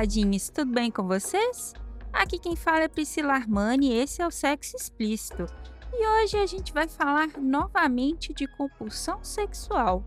Olá, 0.00 0.06
taradinhos, 0.06 0.48
tudo 0.48 0.72
bem 0.72 0.90
com 0.90 1.06
vocês? 1.06 1.74
Aqui 2.10 2.38
quem 2.38 2.56
fala 2.56 2.84
é 2.84 2.88
Priscila 2.88 3.34
Armani 3.34 3.90
e 3.90 3.98
esse 3.98 4.22
é 4.22 4.26
o 4.26 4.30
Sexo 4.30 4.74
Explícito. 4.74 5.44
E 5.92 6.08
hoje 6.08 6.38
a 6.38 6.46
gente 6.46 6.72
vai 6.72 6.88
falar 6.88 7.28
novamente 7.38 8.32
de 8.32 8.46
compulsão 8.46 9.22
sexual, 9.22 10.02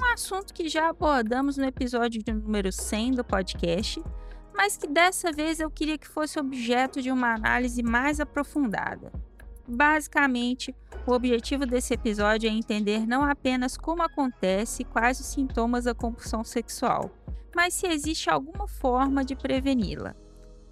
um 0.00 0.04
assunto 0.12 0.54
que 0.54 0.68
já 0.68 0.88
abordamos 0.88 1.56
no 1.56 1.64
episódio 1.64 2.22
número 2.32 2.70
100 2.70 3.10
do 3.10 3.24
podcast, 3.24 4.00
mas 4.54 4.76
que 4.76 4.86
dessa 4.86 5.32
vez 5.32 5.58
eu 5.58 5.68
queria 5.68 5.98
que 5.98 6.06
fosse 6.06 6.38
objeto 6.38 7.02
de 7.02 7.10
uma 7.10 7.34
análise 7.34 7.82
mais 7.82 8.20
aprofundada. 8.20 9.10
Basicamente, 9.66 10.72
o 11.04 11.12
objetivo 11.12 11.66
desse 11.66 11.92
episódio 11.92 12.48
é 12.48 12.52
entender 12.52 13.04
não 13.04 13.24
apenas 13.24 13.76
como 13.76 14.00
acontece 14.00 14.82
e 14.82 14.84
quais 14.84 15.18
os 15.18 15.26
sintomas 15.26 15.86
da 15.86 15.94
compulsão 15.94 16.44
sexual, 16.44 17.10
mas 17.54 17.74
se 17.74 17.86
existe 17.86 18.28
alguma 18.28 18.66
forma 18.66 19.24
de 19.24 19.36
preveni-la. 19.36 20.14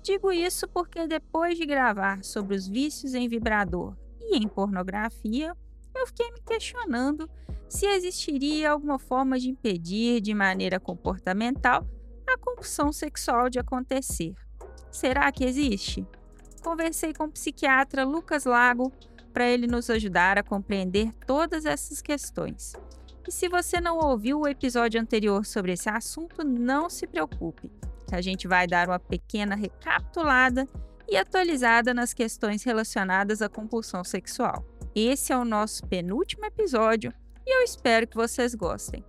Digo 0.02 0.32
isso 0.32 0.68
porque 0.68 1.06
depois 1.06 1.56
de 1.56 1.64
gravar 1.64 2.24
sobre 2.24 2.56
os 2.56 2.66
vícios 2.66 3.14
em 3.14 3.28
vibrador 3.28 3.96
e 4.20 4.36
em 4.36 4.48
pornografia, 4.48 5.56
eu 5.94 6.06
fiquei 6.06 6.30
me 6.32 6.40
questionando 6.40 7.30
se 7.68 7.86
existiria 7.86 8.70
alguma 8.70 8.98
forma 8.98 9.38
de 9.38 9.48
impedir 9.48 10.20
de 10.20 10.34
maneira 10.34 10.80
comportamental 10.80 11.86
a 12.26 12.36
compulsão 12.36 12.92
sexual 12.92 13.48
de 13.48 13.58
acontecer. 13.58 14.34
Será 14.90 15.30
que 15.30 15.44
existe? 15.44 16.06
Conversei 16.62 17.12
com 17.12 17.24
o 17.24 17.30
psiquiatra 17.30 18.04
Lucas 18.04 18.44
Lago 18.44 18.92
para 19.32 19.48
ele 19.48 19.66
nos 19.66 19.88
ajudar 19.88 20.38
a 20.38 20.42
compreender 20.42 21.12
todas 21.26 21.64
essas 21.64 22.02
questões. 22.02 22.74
E 23.26 23.30
se 23.30 23.48
você 23.48 23.80
não 23.80 23.98
ouviu 23.98 24.40
o 24.40 24.48
episódio 24.48 25.00
anterior 25.00 25.46
sobre 25.46 25.72
esse 25.72 25.88
assunto, 25.88 26.44
não 26.44 26.90
se 26.90 27.06
preocupe, 27.06 27.70
a 28.10 28.20
gente 28.20 28.48
vai 28.48 28.66
dar 28.66 28.88
uma 28.88 28.98
pequena 28.98 29.54
recapitulada 29.54 30.66
e 31.08 31.16
atualizada 31.16 31.94
nas 31.94 32.12
questões 32.12 32.62
relacionadas 32.64 33.40
à 33.40 33.48
compulsão 33.48 34.02
sexual. 34.02 34.64
Esse 34.94 35.32
é 35.32 35.36
o 35.36 35.44
nosso 35.44 35.86
penúltimo 35.86 36.44
episódio 36.44 37.12
e 37.46 37.56
eu 37.56 37.62
espero 37.62 38.06
que 38.06 38.16
vocês 38.16 38.54
gostem. 38.54 39.04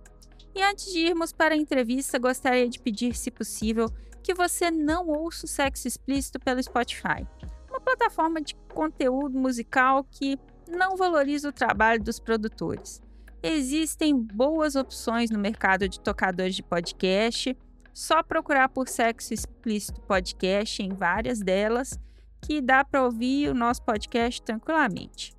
E 0.54 0.62
antes 0.62 0.92
de 0.92 1.00
irmos 1.00 1.32
para 1.32 1.54
a 1.54 1.58
entrevista, 1.58 2.18
gostaria 2.18 2.68
de 2.68 2.78
pedir, 2.78 3.14
se 3.14 3.30
possível, 3.30 3.90
que 4.22 4.32
você 4.32 4.70
não 4.70 5.08
ouça 5.08 5.44
o 5.44 5.48
sexo 5.48 5.88
explícito 5.88 6.38
pelo 6.38 6.62
Spotify, 6.62 7.26
uma 7.68 7.80
plataforma 7.80 8.40
de 8.40 8.54
conteúdo 8.72 9.36
musical 9.38 10.04
que 10.04 10.38
não 10.68 10.96
valoriza 10.96 11.48
o 11.48 11.52
trabalho 11.52 12.02
dos 12.02 12.20
produtores. 12.20 13.02
Existem 13.46 14.18
boas 14.18 14.74
opções 14.74 15.30
no 15.30 15.38
mercado 15.38 15.86
de 15.86 16.00
tocadores 16.00 16.54
de 16.54 16.62
podcast 16.62 17.54
só 17.92 18.22
procurar 18.22 18.70
por 18.70 18.88
Sexo 18.88 19.34
Explícito 19.34 20.00
Podcast 20.00 20.82
em 20.82 20.94
várias 20.94 21.40
delas, 21.40 22.00
que 22.40 22.62
dá 22.62 22.82
para 22.82 23.04
ouvir 23.04 23.50
o 23.50 23.54
nosso 23.54 23.82
podcast 23.82 24.40
tranquilamente. 24.40 25.34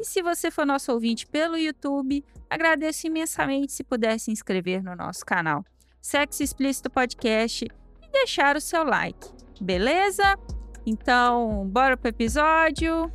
E 0.00 0.04
se 0.04 0.22
você 0.22 0.50
for 0.50 0.64
nosso 0.64 0.90
ouvinte 0.92 1.26
pelo 1.26 1.58
YouTube, 1.58 2.24
agradeço 2.48 3.06
imensamente 3.06 3.70
se 3.70 3.84
puder 3.84 4.18
se 4.18 4.30
inscrever 4.30 4.82
no 4.82 4.96
nosso 4.96 5.22
canal 5.22 5.62
Sexo 6.00 6.42
Explícito 6.42 6.88
Podcast 6.88 7.66
e 7.66 8.10
deixar 8.10 8.56
o 8.56 8.62
seu 8.62 8.82
like, 8.82 9.28
beleza? 9.60 10.38
Então, 10.86 11.68
bora 11.68 11.98
pro 11.98 12.08
episódio! 12.08 13.12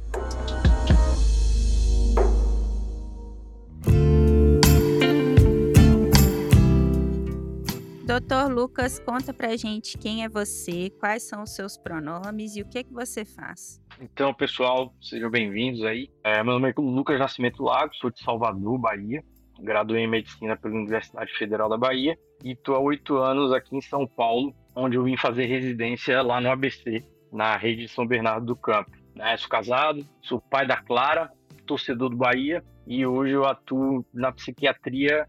Doutor 8.08 8.50
Lucas, 8.50 9.00
conta 9.00 9.34
pra 9.34 9.58
gente 9.58 9.98
quem 9.98 10.24
é 10.24 10.30
você, 10.30 10.90
quais 10.98 11.24
são 11.24 11.44
os 11.44 11.54
seus 11.54 11.78
pronomes 11.78 12.56
e 12.56 12.62
o 12.62 12.66
que, 12.66 12.78
é 12.78 12.84
que 12.84 12.94
você 12.94 13.26
faz. 13.26 13.82
Então, 14.00 14.34
pessoal, 14.34 14.96
sejam 15.02 15.30
bem-vindos 15.30 15.84
aí. 15.84 16.10
É, 16.24 16.42
meu 16.42 16.54
nome 16.54 16.70
é 16.70 16.74
Lucas 16.78 17.20
Nascimento 17.20 17.62
Lago, 17.62 17.94
sou 17.96 18.10
de 18.10 18.24
Salvador, 18.24 18.78
Bahia. 18.78 19.22
Graduei 19.60 20.04
em 20.04 20.08
Medicina 20.08 20.56
pela 20.56 20.74
Universidade 20.74 21.34
Federal 21.34 21.68
da 21.68 21.78
Bahia 21.78 22.18
e 22.46 22.54
estou 22.54 22.76
há 22.76 22.80
oito 22.80 23.18
anos 23.18 23.52
aqui 23.52 23.76
em 23.76 23.82
São 23.82 24.08
Paulo, 24.08 24.56
onde 24.74 24.96
eu 24.96 25.04
vim 25.04 25.18
fazer 25.18 25.46
residência 25.46 26.22
lá 26.22 26.40
no 26.40 26.50
ABC, 26.50 27.04
na 27.30 27.58
rede 27.58 27.82
de 27.82 27.88
São 27.90 28.08
Bernardo 28.08 28.46
do 28.46 28.56
Campo. 28.56 28.92
Né, 29.16 29.36
sou 29.36 29.50
casado, 29.50 30.08
sou 30.22 30.40
pai 30.40 30.66
da 30.66 30.78
Clara, 30.78 31.30
torcedor 31.66 32.10
do 32.10 32.16
Bahia 32.16 32.64
e 32.88 33.06
hoje 33.06 33.34
eu 33.34 33.44
atuo 33.44 34.06
na 34.14 34.32
psiquiatria 34.32 35.28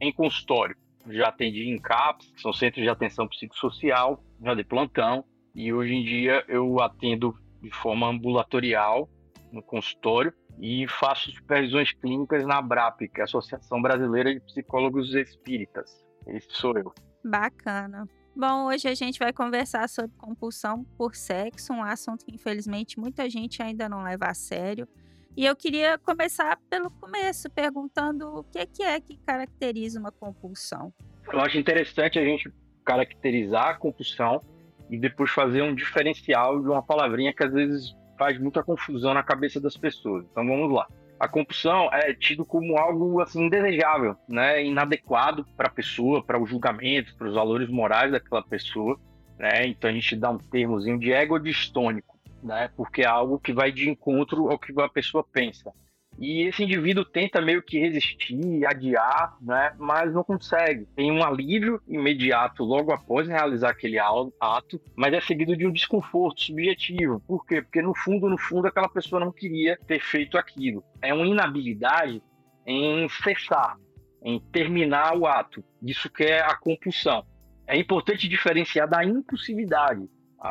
em 0.00 0.10
consultório 0.10 0.74
já 1.08 1.28
atendi 1.28 1.68
em 1.68 1.78
CAPS, 1.78 2.30
que 2.32 2.40
são 2.40 2.52
centros 2.52 2.82
de 2.82 2.88
atenção 2.88 3.28
psicossocial, 3.28 4.22
já 4.42 4.54
de 4.54 4.64
plantão, 4.64 5.24
e 5.54 5.72
hoje 5.72 5.94
em 5.94 6.04
dia 6.04 6.44
eu 6.48 6.80
atendo 6.80 7.34
de 7.62 7.70
forma 7.70 8.08
ambulatorial 8.08 9.08
no 9.52 9.62
consultório 9.62 10.32
e 10.60 10.86
faço 10.88 11.30
supervisões 11.30 11.92
clínicas 11.92 12.44
na 12.44 12.58
ABRAP, 12.58 13.08
que 13.08 13.20
é 13.20 13.22
a 13.22 13.24
Associação 13.24 13.80
Brasileira 13.80 14.32
de 14.32 14.40
Psicólogos 14.40 15.14
Espíritas. 15.14 16.04
Esse 16.26 16.48
sou 16.50 16.76
eu. 16.76 16.92
Bacana. 17.24 18.06
Bom, 18.36 18.66
hoje 18.66 18.88
a 18.88 18.94
gente 18.94 19.18
vai 19.18 19.32
conversar 19.32 19.88
sobre 19.88 20.16
compulsão 20.16 20.84
por 20.98 21.14
sexo, 21.14 21.72
um 21.72 21.82
assunto 21.82 22.24
que 22.24 22.34
infelizmente 22.34 22.98
muita 22.98 23.30
gente 23.30 23.62
ainda 23.62 23.88
não 23.88 24.02
leva 24.02 24.26
a 24.26 24.34
sério. 24.34 24.88
E 25.36 25.44
eu 25.44 25.56
queria 25.56 25.98
começar 25.98 26.56
pelo 26.70 26.88
começo, 26.90 27.50
perguntando 27.50 28.38
o 28.38 28.44
que 28.44 28.58
é 28.58 28.66
que, 28.66 28.82
é 28.84 29.00
que 29.00 29.16
caracteriza 29.26 29.98
uma 29.98 30.12
compulsão. 30.12 30.92
Eu 31.32 31.40
acho 31.40 31.58
interessante 31.58 32.20
a 32.20 32.24
gente 32.24 32.52
caracterizar 32.84 33.70
a 33.70 33.74
compulsão 33.74 34.40
e 34.88 34.96
depois 34.96 35.30
fazer 35.30 35.62
um 35.62 35.74
diferencial 35.74 36.60
de 36.60 36.68
uma 36.68 36.82
palavrinha 36.82 37.34
que 37.34 37.42
às 37.42 37.52
vezes 37.52 37.96
faz 38.16 38.38
muita 38.38 38.62
confusão 38.62 39.12
na 39.12 39.24
cabeça 39.24 39.60
das 39.60 39.76
pessoas. 39.76 40.24
Então 40.30 40.46
vamos 40.46 40.72
lá. 40.72 40.86
A 41.18 41.26
compulsão 41.26 41.88
é 41.92 42.14
tido 42.14 42.44
como 42.44 42.78
algo 42.78 43.20
assim 43.20 43.46
indesejável, 43.46 44.16
né, 44.28 44.64
inadequado 44.64 45.44
para 45.56 45.66
a 45.66 45.72
pessoa, 45.72 46.22
para 46.22 46.40
o 46.40 46.46
julgamento, 46.46 47.16
para 47.16 47.26
os 47.26 47.34
valores 47.34 47.68
morais 47.68 48.12
daquela 48.12 48.42
pessoa, 48.42 49.00
né? 49.38 49.66
Então 49.66 49.90
a 49.90 49.92
gente 49.92 50.14
dá 50.14 50.30
um 50.30 50.38
termozinho 50.38 50.98
de 50.98 51.12
ego 51.12 51.38
distônico 51.40 52.13
né? 52.44 52.70
Porque 52.76 53.02
é 53.02 53.06
algo 53.06 53.40
que 53.40 53.52
vai 53.52 53.72
de 53.72 53.88
encontro 53.88 54.50
ao 54.50 54.58
que 54.58 54.78
a 54.80 54.88
pessoa 54.88 55.24
pensa. 55.24 55.72
E 56.16 56.42
esse 56.42 56.62
indivíduo 56.62 57.04
tenta 57.04 57.40
meio 57.40 57.60
que 57.60 57.76
resistir, 57.78 58.64
adiar, 58.64 59.36
né? 59.40 59.74
Mas 59.78 60.12
não 60.12 60.22
consegue. 60.22 60.86
Tem 60.94 61.10
um 61.10 61.24
alívio 61.24 61.82
imediato 61.88 62.62
logo 62.62 62.92
após 62.92 63.26
realizar 63.26 63.70
aquele 63.70 63.98
ato, 63.98 64.80
mas 64.94 65.12
é 65.12 65.20
seguido 65.20 65.56
de 65.56 65.66
um 65.66 65.72
desconforto 65.72 66.42
subjetivo. 66.42 67.20
Por 67.26 67.44
quê? 67.44 67.62
Porque 67.62 67.82
no 67.82 67.94
fundo, 67.96 68.28
no 68.28 68.38
fundo, 68.38 68.68
aquela 68.68 68.88
pessoa 68.88 69.18
não 69.18 69.32
queria 69.32 69.76
ter 69.88 70.00
feito 70.00 70.38
aquilo. 70.38 70.84
É 71.02 71.12
uma 71.12 71.26
inabilidade 71.26 72.22
em 72.64 73.08
cessar, 73.08 73.76
em 74.22 74.38
terminar 74.38 75.16
o 75.16 75.26
ato. 75.26 75.64
Isso 75.82 76.08
que 76.08 76.22
é 76.22 76.40
a 76.40 76.54
compulsão. 76.54 77.26
É 77.66 77.76
importante 77.76 78.28
diferenciar 78.28 78.88
da 78.88 79.04
impulsividade 79.04 80.08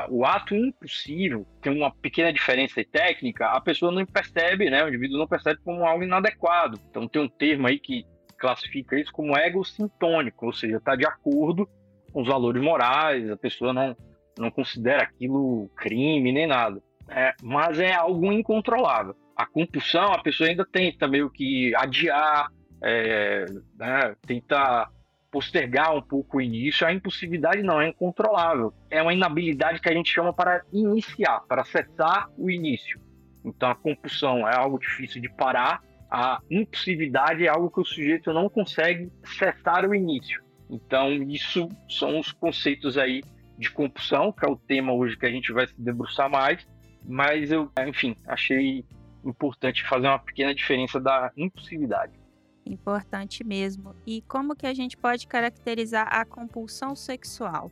o 0.09 0.25
ato 0.25 0.55
impossível 0.55 1.45
tem 1.61 1.71
uma 1.71 1.91
pequena 1.91 2.33
diferença 2.33 2.83
técnica, 2.83 3.47
a 3.47 3.61
pessoa 3.61 3.91
não 3.91 4.05
percebe, 4.05 4.69
né? 4.69 4.83
O 4.83 4.87
indivíduo 4.87 5.19
não 5.19 5.27
percebe 5.27 5.59
como 5.63 5.85
algo 5.85 6.03
inadequado. 6.03 6.79
Então 6.89 7.07
tem 7.07 7.21
um 7.21 7.29
termo 7.29 7.67
aí 7.67 7.79
que 7.79 8.05
classifica 8.37 8.99
isso 8.99 9.11
como 9.11 9.37
ego 9.37 9.63
sintônico, 9.63 10.47
ou 10.47 10.53
seja, 10.53 10.77
está 10.77 10.95
de 10.95 11.05
acordo 11.05 11.69
com 12.11 12.21
os 12.21 12.27
valores 12.27 12.61
morais, 12.61 13.29
a 13.29 13.37
pessoa 13.37 13.71
não, 13.71 13.95
não 14.37 14.51
considera 14.51 15.03
aquilo 15.03 15.69
crime 15.75 16.31
nem 16.31 16.47
nada. 16.47 16.81
É, 17.09 17.33
mas 17.41 17.79
é 17.79 17.93
algo 17.93 18.31
incontrolável. 18.31 19.15
A 19.35 19.45
compulsão, 19.45 20.11
a 20.11 20.21
pessoa 20.21 20.49
ainda 20.49 20.65
tenta 20.65 21.07
meio 21.07 21.29
que 21.29 21.73
adiar, 21.75 22.47
é, 22.83 23.45
né, 23.77 24.15
tenta 24.25 24.89
postergar 25.33 25.95
um 25.95 26.01
pouco 26.01 26.37
o 26.37 26.41
início, 26.41 26.85
a 26.85 26.93
impulsividade 26.93 27.63
não 27.63 27.81
é 27.81 27.89
incontrolável. 27.89 28.71
É 28.91 29.01
uma 29.01 29.15
inabilidade 29.15 29.81
que 29.81 29.89
a 29.89 29.93
gente 29.93 30.13
chama 30.13 30.31
para 30.31 30.63
iniciar, 30.71 31.39
para 31.47 31.65
cessar 31.65 32.29
o 32.37 32.51
início. 32.51 33.01
Então 33.43 33.71
a 33.71 33.75
compulsão 33.75 34.47
é 34.47 34.55
algo 34.55 34.77
difícil 34.77 35.19
de 35.19 35.29
parar, 35.29 35.81
a 36.09 36.39
impulsividade 36.51 37.43
é 37.43 37.49
algo 37.49 37.71
que 37.71 37.81
o 37.81 37.85
sujeito 37.85 38.31
não 38.31 38.47
consegue 38.47 39.11
cessar 39.25 39.89
o 39.89 39.95
início. 39.95 40.43
Então, 40.69 41.11
isso 41.11 41.67
são 41.89 42.19
os 42.19 42.31
conceitos 42.31 42.99
aí 42.99 43.23
de 43.57 43.71
compulsão, 43.71 44.31
que 44.31 44.45
é 44.45 44.49
o 44.49 44.55
tema 44.55 44.93
hoje 44.93 45.17
que 45.17 45.25
a 45.25 45.31
gente 45.31 45.51
vai 45.51 45.65
se 45.65 45.73
debruçar 45.81 46.29
mais, 46.29 46.65
mas 47.03 47.51
eu, 47.51 47.71
enfim, 47.87 48.15
achei 48.27 48.85
importante 49.25 49.83
fazer 49.83 50.07
uma 50.07 50.19
pequena 50.19 50.53
diferença 50.53 50.99
da 50.99 51.31
impulsividade. 51.35 52.22
Importante 52.65 53.43
mesmo. 53.43 53.95
E 54.05 54.21
como 54.21 54.55
que 54.55 54.65
a 54.65 54.73
gente 54.73 54.95
pode 54.95 55.27
caracterizar 55.27 56.07
a 56.09 56.25
compulsão 56.25 56.95
sexual? 56.95 57.71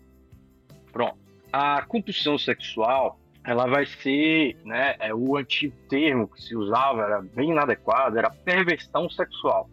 Pronto. 0.92 1.18
A 1.52 1.82
compulsão 1.84 2.38
sexual, 2.38 3.20
ela 3.44 3.68
vai 3.68 3.86
ser, 3.86 4.58
né, 4.64 4.96
é 5.00 5.14
o 5.14 5.36
antigo 5.38 5.76
termo 5.90 6.28
que 6.28 6.42
se 6.42 6.56
usava, 6.56 7.04
era 7.04 7.22
bem 7.22 7.52
inadequado, 7.52 8.18
era 8.18 8.30
perversão 8.30 9.10
sexual. 9.10 9.70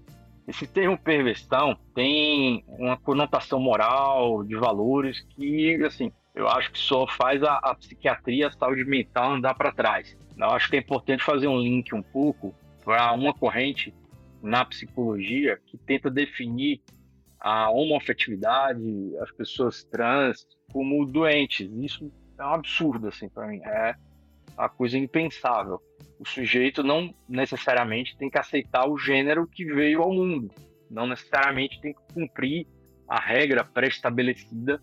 Esse 0.46 0.66
termo 0.66 0.96
perversão 0.96 1.76
tem 1.94 2.64
uma 2.66 2.96
conotação 2.96 3.60
moral, 3.60 4.42
de 4.42 4.56
valores, 4.56 5.20
que, 5.36 5.74
assim, 5.84 6.10
eu 6.34 6.48
acho 6.48 6.72
que 6.72 6.78
só 6.78 7.06
faz 7.06 7.42
a, 7.42 7.56
a 7.56 7.74
psiquiatria, 7.74 8.48
a 8.48 8.52
saúde 8.52 8.84
mental 8.84 9.32
andar 9.32 9.54
para 9.54 9.72
trás. 9.72 10.16
Eu 10.38 10.50
acho 10.50 10.70
que 10.70 10.76
é 10.76 10.78
importante 10.78 11.22
fazer 11.22 11.48
um 11.48 11.58
link 11.58 11.94
um 11.94 12.02
pouco 12.02 12.54
para 12.84 13.12
uma 13.12 13.34
corrente 13.34 13.92
na 14.42 14.64
psicologia 14.64 15.58
que 15.66 15.76
tenta 15.76 16.10
definir 16.10 16.80
a 17.40 17.70
homoafetividade, 17.70 18.82
as 19.20 19.30
pessoas 19.32 19.84
trans 19.84 20.46
como 20.72 21.04
doentes. 21.06 21.70
Isso 21.72 22.12
é 22.38 22.44
um 22.44 22.54
absurdo 22.54 23.08
assim 23.08 23.28
para 23.28 23.46
mim, 23.46 23.60
é 23.64 23.94
uma 24.56 24.68
coisa 24.68 24.98
impensável. 24.98 25.80
O 26.18 26.26
sujeito 26.26 26.82
não 26.82 27.14
necessariamente 27.28 28.16
tem 28.16 28.28
que 28.28 28.38
aceitar 28.38 28.88
o 28.88 28.98
gênero 28.98 29.46
que 29.46 29.64
veio 29.64 30.02
ao 30.02 30.12
mundo, 30.12 30.50
não 30.90 31.06
necessariamente 31.06 31.80
tem 31.80 31.92
que 31.92 32.14
cumprir 32.14 32.66
a 33.08 33.20
regra 33.20 33.64
pré-estabelecida 33.64 34.82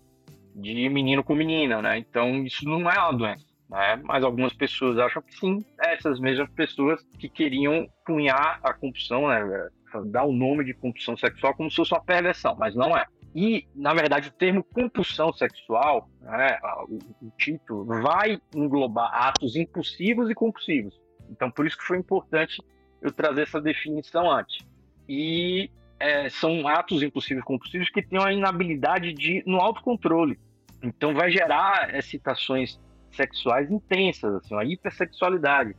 de 0.54 0.88
menino 0.88 1.22
com 1.22 1.34
menina, 1.34 1.82
né? 1.82 1.98
Então 1.98 2.44
isso 2.44 2.64
não 2.64 2.90
é 2.90 2.98
uma 2.98 3.12
doença 3.12 3.45
né? 3.68 4.00
Mas 4.04 4.22
algumas 4.24 4.52
pessoas 4.52 4.98
acham 4.98 5.22
que 5.22 5.34
sim, 5.36 5.64
essas 5.78 6.20
mesmas 6.20 6.48
pessoas 6.50 7.02
que 7.18 7.28
queriam 7.28 7.88
punhar 8.04 8.60
a 8.62 8.72
compulsão, 8.72 9.28
né? 9.28 9.68
dar 10.06 10.24
o 10.24 10.32
nome 10.32 10.64
de 10.64 10.74
compulsão 10.74 11.16
sexual 11.16 11.54
como 11.54 11.70
se 11.70 11.76
fosse 11.76 11.94
uma 11.94 12.02
perversão, 12.02 12.54
mas 12.58 12.74
não 12.74 12.96
é. 12.96 13.06
E, 13.34 13.66
na 13.74 13.92
verdade, 13.92 14.28
o 14.28 14.32
termo 14.32 14.64
compulsão 14.64 15.32
sexual, 15.32 16.08
né, 16.22 16.58
o, 16.88 17.26
o 17.26 17.30
título, 17.36 17.84
vai 17.84 18.40
englobar 18.54 19.12
atos 19.12 19.56
impulsivos 19.56 20.30
e 20.30 20.34
compulsivos. 20.34 20.98
Então, 21.30 21.50
por 21.50 21.66
isso 21.66 21.76
que 21.76 21.84
foi 21.84 21.98
importante 21.98 22.62
eu 23.02 23.12
trazer 23.12 23.42
essa 23.42 23.60
definição 23.60 24.30
antes. 24.30 24.58
E 25.06 25.70
é, 26.00 26.30
são 26.30 26.66
atos 26.66 27.02
impulsivos 27.02 27.42
e 27.42 27.46
compulsivos 27.46 27.90
que 27.90 28.02
têm 28.02 28.18
uma 28.18 28.32
inabilidade 28.32 29.12
de 29.12 29.42
no 29.46 29.60
autocontrole. 29.60 30.38
Então, 30.82 31.12
vai 31.12 31.30
gerar 31.30 31.94
excitações 31.94 32.80
sexuais 33.16 33.70
intensas, 33.70 34.34
assim, 34.34 34.54
uma 34.54 34.64
hipersexualidade, 34.64 35.74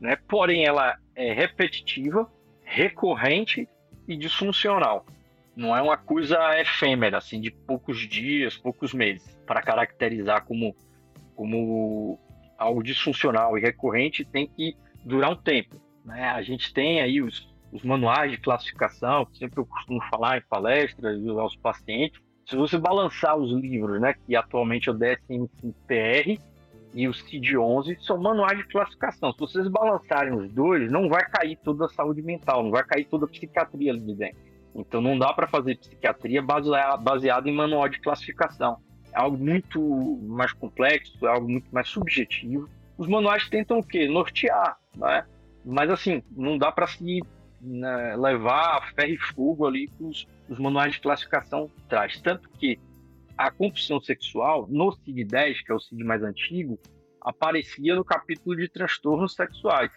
né? 0.00 0.16
Porém, 0.28 0.64
ela 0.64 0.96
é 1.14 1.32
repetitiva, 1.32 2.30
recorrente 2.62 3.68
e 4.06 4.16
disfuncional. 4.16 5.06
Não 5.54 5.76
é 5.76 5.82
uma 5.82 5.96
coisa 5.96 6.38
efêmera, 6.58 7.18
assim, 7.18 7.40
de 7.40 7.50
poucos 7.50 7.98
dias, 8.08 8.56
poucos 8.56 8.94
meses, 8.94 9.38
para 9.46 9.60
caracterizar 9.60 10.44
como, 10.44 10.74
como 11.36 12.18
algo 12.56 12.82
disfuncional 12.82 13.58
e 13.58 13.60
recorrente 13.60 14.24
tem 14.24 14.46
que 14.46 14.74
durar 15.04 15.30
um 15.30 15.36
tempo. 15.36 15.76
Né? 16.04 16.24
A 16.30 16.42
gente 16.42 16.72
tem 16.72 17.00
aí 17.00 17.20
os, 17.20 17.48
os 17.70 17.82
manuais 17.82 18.30
de 18.30 18.38
classificação, 18.38 19.26
que 19.26 19.38
sempre 19.38 19.60
eu 19.60 19.66
costumo 19.66 20.00
falar 20.10 20.38
em 20.38 20.42
palestras 20.42 21.20
aos 21.28 21.56
pacientes. 21.56 22.20
Se 22.46 22.56
você 22.56 22.78
balançar 22.78 23.36
os 23.36 23.52
livros, 23.52 24.00
né, 24.00 24.14
que 24.26 24.34
atualmente 24.34 24.88
é 24.88 24.92
o 24.92 24.98
DSM-5-TR, 24.98 26.40
e 26.94 27.08
o 27.08 27.12
CID-11 27.12 27.98
são 28.00 28.18
manuais 28.18 28.58
de 28.58 28.64
classificação. 28.64 29.32
Se 29.32 29.38
vocês 29.38 29.68
balançarem 29.68 30.34
os 30.34 30.52
dois, 30.52 30.90
não 30.90 31.08
vai 31.08 31.24
cair 31.28 31.58
toda 31.62 31.86
a 31.86 31.88
saúde 31.88 32.22
mental, 32.22 32.62
não 32.62 32.70
vai 32.70 32.84
cair 32.84 33.04
toda 33.06 33.24
a 33.24 33.28
psiquiatria 33.28 33.92
ali 33.92 34.00
de 34.00 34.14
dentro. 34.14 34.38
Então 34.74 35.00
não 35.00 35.18
dá 35.18 35.32
para 35.32 35.46
fazer 35.46 35.76
psiquiatria 35.76 36.42
baseada 36.42 37.48
em 37.48 37.54
manual 37.54 37.88
de 37.88 38.00
classificação. 38.00 38.78
É 39.12 39.18
algo 39.18 39.36
muito 39.36 39.80
mais 40.22 40.52
complexo, 40.52 41.26
é 41.26 41.30
algo 41.30 41.48
muito 41.48 41.68
mais 41.72 41.88
subjetivo. 41.88 42.68
Os 42.96 43.06
manuais 43.06 43.48
tentam 43.48 43.78
o 43.78 43.82
quê? 43.82 44.08
Nortear, 44.08 44.78
né? 44.96 45.24
Mas 45.64 45.90
assim, 45.90 46.22
não 46.30 46.58
dá 46.58 46.72
para 46.72 46.86
se 46.86 47.22
né, 47.60 48.16
levar 48.16 48.92
ferro 48.94 49.12
e 49.12 49.18
fogo 49.18 49.66
ali 49.66 49.88
que 49.88 50.02
os, 50.02 50.26
os 50.48 50.58
manuais 50.58 50.94
de 50.94 51.00
classificação 51.00 51.70
traz. 51.88 52.20
Tanto 52.20 52.48
que 52.50 52.78
a 53.36 53.50
compulsão 53.50 54.00
sexual, 54.00 54.66
no 54.68 54.92
CID-10, 54.92 55.64
que 55.64 55.72
é 55.72 55.74
o 55.74 55.80
CID 55.80 56.04
mais 56.04 56.22
antigo, 56.22 56.78
aparecia 57.20 57.94
no 57.94 58.04
capítulo 58.04 58.56
de 58.56 58.68
transtornos 58.68 59.34
sexuais. 59.34 59.90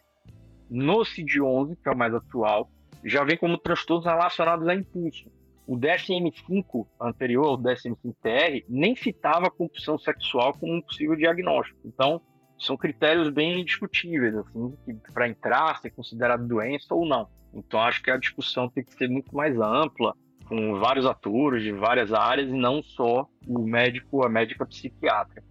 No 0.70 1.00
CID-11, 1.04 1.78
que 1.82 1.90
é 1.90 1.92
o 1.92 1.98
mais 1.98 2.14
atual, 2.14 2.70
já 3.04 3.24
vem 3.24 3.38
como 3.38 3.58
transtornos 3.58 4.06
relacionados 4.06 4.68
a 4.68 4.76
impulso. 4.76 5.30
O 5.68 5.78
DSM-5 5.78 6.88
anterior, 7.02 7.54
o 7.54 7.58
DSM-5-TR, 7.58 8.66
nem 8.70 8.96
citava 8.96 9.48
a 9.48 9.52
compulsão 9.52 9.98
sexual 9.98 10.54
como 10.54 10.74
um 10.74 10.82
possível 10.82 11.16
diagnóstico. 11.16 11.80
Então, 11.86 12.22
são 12.58 12.78
critérios 12.78 13.30
bem 13.30 13.66
discutíveis, 13.66 14.36
assim, 14.36 14.76
para 15.14 15.28
entrar, 15.28 15.80
ser 15.82 15.90
considerado 15.90 16.48
doença 16.48 16.94
ou 16.94 17.06
não. 17.06 17.28
Então, 17.54 17.80
acho 17.80 18.02
que 18.04 18.12
a 18.12 18.18
discussão 18.18 18.70
tem 18.70 18.84
que 18.84 18.94
ser 18.94 19.10
muito 19.10 19.36
mais 19.36 19.58
ampla, 19.58 20.16
com 20.48 20.80
vários 20.80 21.06
atores 21.06 21.64
de 21.64 21.72
várias 21.72 22.14
áreas 22.14 22.50
e 22.50 22.54
não 22.54 22.82
só 22.84 23.28
o 23.48 23.60
médico, 23.60 24.26
a 24.26 24.30
médica 24.30 24.66
psiquiatra. 24.66 25.44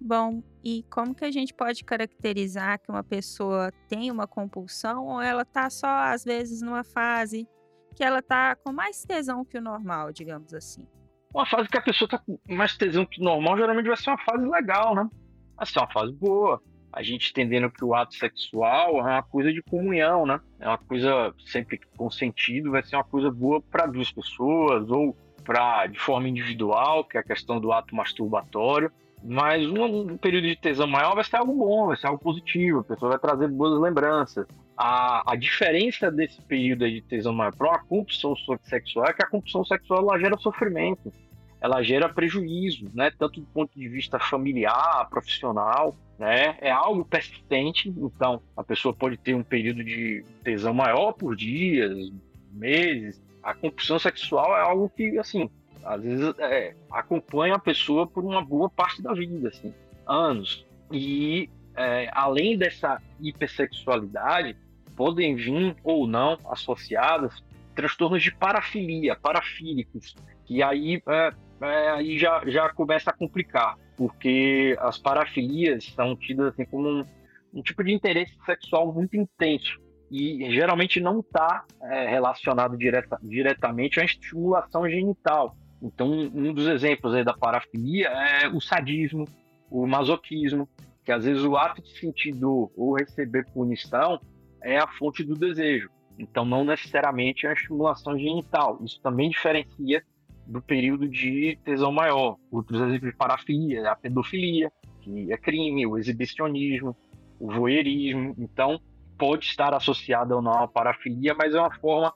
Bom, 0.00 0.42
e 0.62 0.84
como 0.90 1.14
que 1.14 1.24
a 1.24 1.30
gente 1.30 1.52
pode 1.52 1.82
caracterizar 1.82 2.80
que 2.80 2.90
uma 2.90 3.02
pessoa 3.02 3.72
tem 3.88 4.10
uma 4.10 4.26
compulsão 4.26 5.06
ou 5.06 5.20
ela 5.20 5.44
tá 5.44 5.68
só 5.68 5.88
às 5.88 6.24
vezes 6.24 6.62
numa 6.62 6.84
fase 6.84 7.48
que 7.96 8.04
ela 8.04 8.22
tá 8.22 8.54
com 8.54 8.72
mais 8.72 9.02
tesão 9.02 9.44
que 9.44 9.58
o 9.58 9.62
normal, 9.62 10.12
digamos 10.12 10.54
assim? 10.54 10.86
Uma 11.34 11.44
fase 11.46 11.68
que 11.68 11.76
a 11.76 11.82
pessoa 11.82 12.08
tá 12.08 12.18
com 12.18 12.38
mais 12.48 12.76
tesão 12.76 13.04
que 13.04 13.20
o 13.20 13.24
normal 13.24 13.56
geralmente 13.56 13.86
vai 13.86 13.96
ser 13.96 14.10
uma 14.10 14.24
fase 14.24 14.46
legal, 14.46 14.94
né? 14.94 15.08
Vai 15.56 15.66
ser 15.66 15.80
uma 15.80 15.92
fase 15.92 16.12
boa 16.12 16.62
a 16.98 17.02
gente 17.02 17.30
entendendo 17.30 17.70
que 17.70 17.84
o 17.84 17.94
ato 17.94 18.16
sexual 18.16 18.98
é 18.98 19.02
uma 19.02 19.22
coisa 19.22 19.52
de 19.52 19.62
comunhão, 19.62 20.26
né? 20.26 20.40
É 20.58 20.66
uma 20.66 20.78
coisa 20.78 21.32
sempre 21.46 21.80
consentido, 21.96 22.72
vai 22.72 22.82
ser 22.82 22.96
uma 22.96 23.04
coisa 23.04 23.30
boa 23.30 23.62
para 23.62 23.86
duas 23.86 24.10
pessoas 24.10 24.90
ou 24.90 25.16
para 25.44 25.86
de 25.86 25.96
forma 25.96 26.28
individual, 26.28 27.04
que 27.04 27.16
é 27.16 27.20
a 27.20 27.22
questão 27.22 27.60
do 27.60 27.70
ato 27.70 27.94
masturbatório. 27.94 28.90
Mas 29.22 29.64
um, 29.64 30.10
um, 30.12 30.16
período 30.16 30.48
de 30.48 30.56
tesão 30.56 30.88
maior 30.88 31.14
vai 31.14 31.22
ser 31.22 31.36
algo 31.36 31.54
bom, 31.54 31.86
vai 31.86 31.96
ser 31.96 32.08
algo 32.08 32.18
positivo, 32.18 32.80
a 32.80 32.84
pessoa 32.84 33.10
vai 33.10 33.18
trazer 33.20 33.46
boas 33.46 33.80
lembranças. 33.80 34.44
A, 34.76 35.22
a 35.24 35.36
diferença 35.36 36.10
desse 36.10 36.42
período 36.42 36.90
de 36.90 37.00
tesão 37.02 37.32
maior 37.32 37.54
para 37.54 37.68
uma 37.68 37.78
compulsão 37.84 38.34
sexual 38.64 39.06
é 39.06 39.12
que 39.12 39.22
a 39.22 39.28
compulsão 39.28 39.64
sexual 39.64 40.00
ela 40.00 40.18
gera 40.18 40.36
sofrimento, 40.36 41.12
ela 41.60 41.82
gera 41.82 42.08
prejuízo, 42.08 42.90
né? 42.94 43.10
Tanto 43.10 43.40
do 43.40 43.46
ponto 43.46 43.78
de 43.78 43.88
vista 43.88 44.18
familiar, 44.18 45.08
profissional, 45.10 45.96
né? 46.18 46.56
É 46.60 46.70
algo 46.70 47.04
persistente, 47.04 47.88
então 47.88 48.40
a 48.56 48.62
pessoa 48.62 48.94
pode 48.94 49.16
ter 49.16 49.34
um 49.34 49.42
período 49.42 49.82
de 49.82 50.24
tesão 50.44 50.72
maior 50.72 51.12
por 51.12 51.34
dias, 51.34 52.12
meses. 52.52 53.22
A 53.42 53.54
compulsão 53.54 53.98
sexual 53.98 54.56
é 54.56 54.60
algo 54.60 54.90
que, 54.90 55.18
assim, 55.18 55.48
às 55.84 56.02
vezes 56.02 56.34
é, 56.38 56.74
acompanha 56.90 57.54
a 57.54 57.58
pessoa 57.58 58.06
por 58.06 58.24
uma 58.24 58.44
boa 58.44 58.68
parte 58.68 59.02
da 59.02 59.12
vida, 59.14 59.48
assim, 59.48 59.72
anos. 60.06 60.66
E 60.92 61.48
é, 61.76 62.10
além 62.12 62.58
dessa 62.58 63.00
hipersexualidade, 63.20 64.56
podem 64.96 65.36
vir 65.36 65.76
ou 65.84 66.06
não 66.06 66.38
associadas 66.50 67.42
transtornos 67.74 68.20
de 68.20 68.34
parafilia, 68.34 69.14
parafílicos, 69.14 70.16
que 70.44 70.60
aí, 70.60 71.00
é, 71.06 71.32
é, 71.60 71.90
aí 71.90 72.18
já, 72.18 72.42
já 72.46 72.68
começa 72.70 73.10
a 73.10 73.12
complicar 73.12 73.76
porque 73.98 74.76
as 74.78 74.96
parafilias 74.96 75.84
são 75.86 76.14
tidas 76.16 76.52
assim 76.52 76.64
como 76.64 76.88
um, 76.88 77.04
um 77.52 77.62
tipo 77.62 77.82
de 77.82 77.92
interesse 77.92 78.32
sexual 78.46 78.92
muito 78.92 79.16
intenso 79.16 79.80
e 80.10 80.50
geralmente 80.52 81.00
não 81.00 81.20
está 81.20 81.64
é, 81.82 82.08
relacionado 82.08 82.78
direta, 82.78 83.18
diretamente 83.22 84.00
à 84.00 84.04
estimulação 84.04 84.88
genital. 84.88 85.54
Então, 85.82 86.10
um 86.10 86.54
dos 86.54 86.66
exemplos 86.66 87.12
da 87.24 87.34
parafilia 87.34 88.08
é 88.08 88.48
o 88.48 88.60
sadismo, 88.60 89.26
o 89.70 89.86
masoquismo, 89.86 90.68
que 91.04 91.12
às 91.12 91.24
vezes 91.24 91.44
o 91.44 91.56
ato 91.56 91.82
de 91.82 91.90
sentir 91.98 92.32
dor 92.32 92.70
ou 92.76 92.96
receber 92.96 93.44
punição 93.52 94.20
é 94.62 94.78
a 94.78 94.86
fonte 94.86 95.22
do 95.22 95.34
desejo. 95.34 95.90
Então, 96.18 96.44
não 96.44 96.64
necessariamente 96.64 97.46
é 97.46 97.50
a 97.50 97.52
estimulação 97.52 98.18
genital. 98.18 98.78
Isso 98.82 99.00
também 99.02 99.30
diferencia 99.30 100.02
do 100.48 100.62
período 100.62 101.06
de 101.06 101.58
tesão 101.62 101.92
maior. 101.92 102.36
Outros 102.50 102.80
exemplos 102.80 103.10
de 103.10 103.16
parafilia, 103.16 103.90
a 103.90 103.94
pedofilia, 103.94 104.72
que 105.02 105.30
é 105.30 105.36
crime, 105.36 105.86
o 105.86 105.98
exibicionismo, 105.98 106.96
o 107.38 107.52
voyeurismo. 107.52 108.34
Então, 108.38 108.80
pode 109.18 109.44
estar 109.44 109.74
associado 109.74 110.34
ou 110.34 110.42
não 110.42 110.64
à 110.64 110.66
parafilia, 110.66 111.34
mas 111.34 111.54
é 111.54 111.60
uma 111.60 111.74
forma 111.78 112.12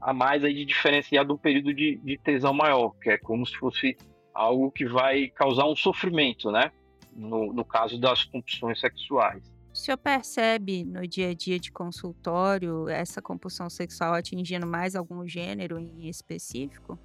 a 0.00 0.12
mais 0.12 0.42
aí 0.42 0.54
de 0.54 0.64
diferenciar 0.64 1.26
do 1.26 1.38
período 1.38 1.74
de, 1.74 1.96
de 2.02 2.18
tesão 2.18 2.54
maior, 2.54 2.90
que 3.00 3.10
é 3.10 3.18
como 3.18 3.46
se 3.46 3.56
fosse 3.56 3.96
algo 4.32 4.70
que 4.70 4.86
vai 4.86 5.28
causar 5.28 5.66
um 5.66 5.76
sofrimento, 5.76 6.50
né? 6.50 6.72
No, 7.14 7.52
no 7.52 7.64
caso 7.64 8.00
das 8.00 8.24
compulsões 8.24 8.80
sexuais. 8.80 9.42
O 9.72 9.76
senhor 9.76 9.98
percebe 9.98 10.84
no 10.84 11.06
dia 11.06 11.30
a 11.30 11.34
dia 11.34 11.58
de 11.58 11.70
consultório 11.70 12.88
essa 12.88 13.20
compulsão 13.20 13.68
sexual 13.68 14.14
atingindo 14.14 14.66
mais 14.66 14.96
algum 14.96 15.26
gênero 15.26 15.78
em 15.78 16.08
específico? 16.08 16.98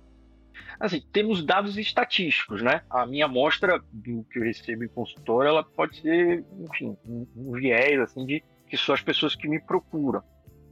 Assim, 0.80 1.02
temos 1.12 1.44
dados 1.44 1.78
estatísticos, 1.78 2.62
né? 2.62 2.82
A 2.90 3.06
minha 3.06 3.26
amostra 3.26 3.82
do 3.92 4.24
que 4.32 4.40
eu 4.40 4.44
recebo 4.44 4.84
em 4.84 4.88
consultório, 4.88 5.50
ela 5.50 5.64
pode 5.64 6.00
ser, 6.00 6.44
enfim, 6.60 6.96
um, 7.08 7.28
um 7.36 7.52
viés, 7.52 8.00
assim, 8.00 8.26
de 8.26 8.44
que 8.68 8.78
são 8.78 8.94
as 8.94 9.02
pessoas 9.02 9.36
que 9.36 9.48
me 9.48 9.60
procuram. 9.60 10.24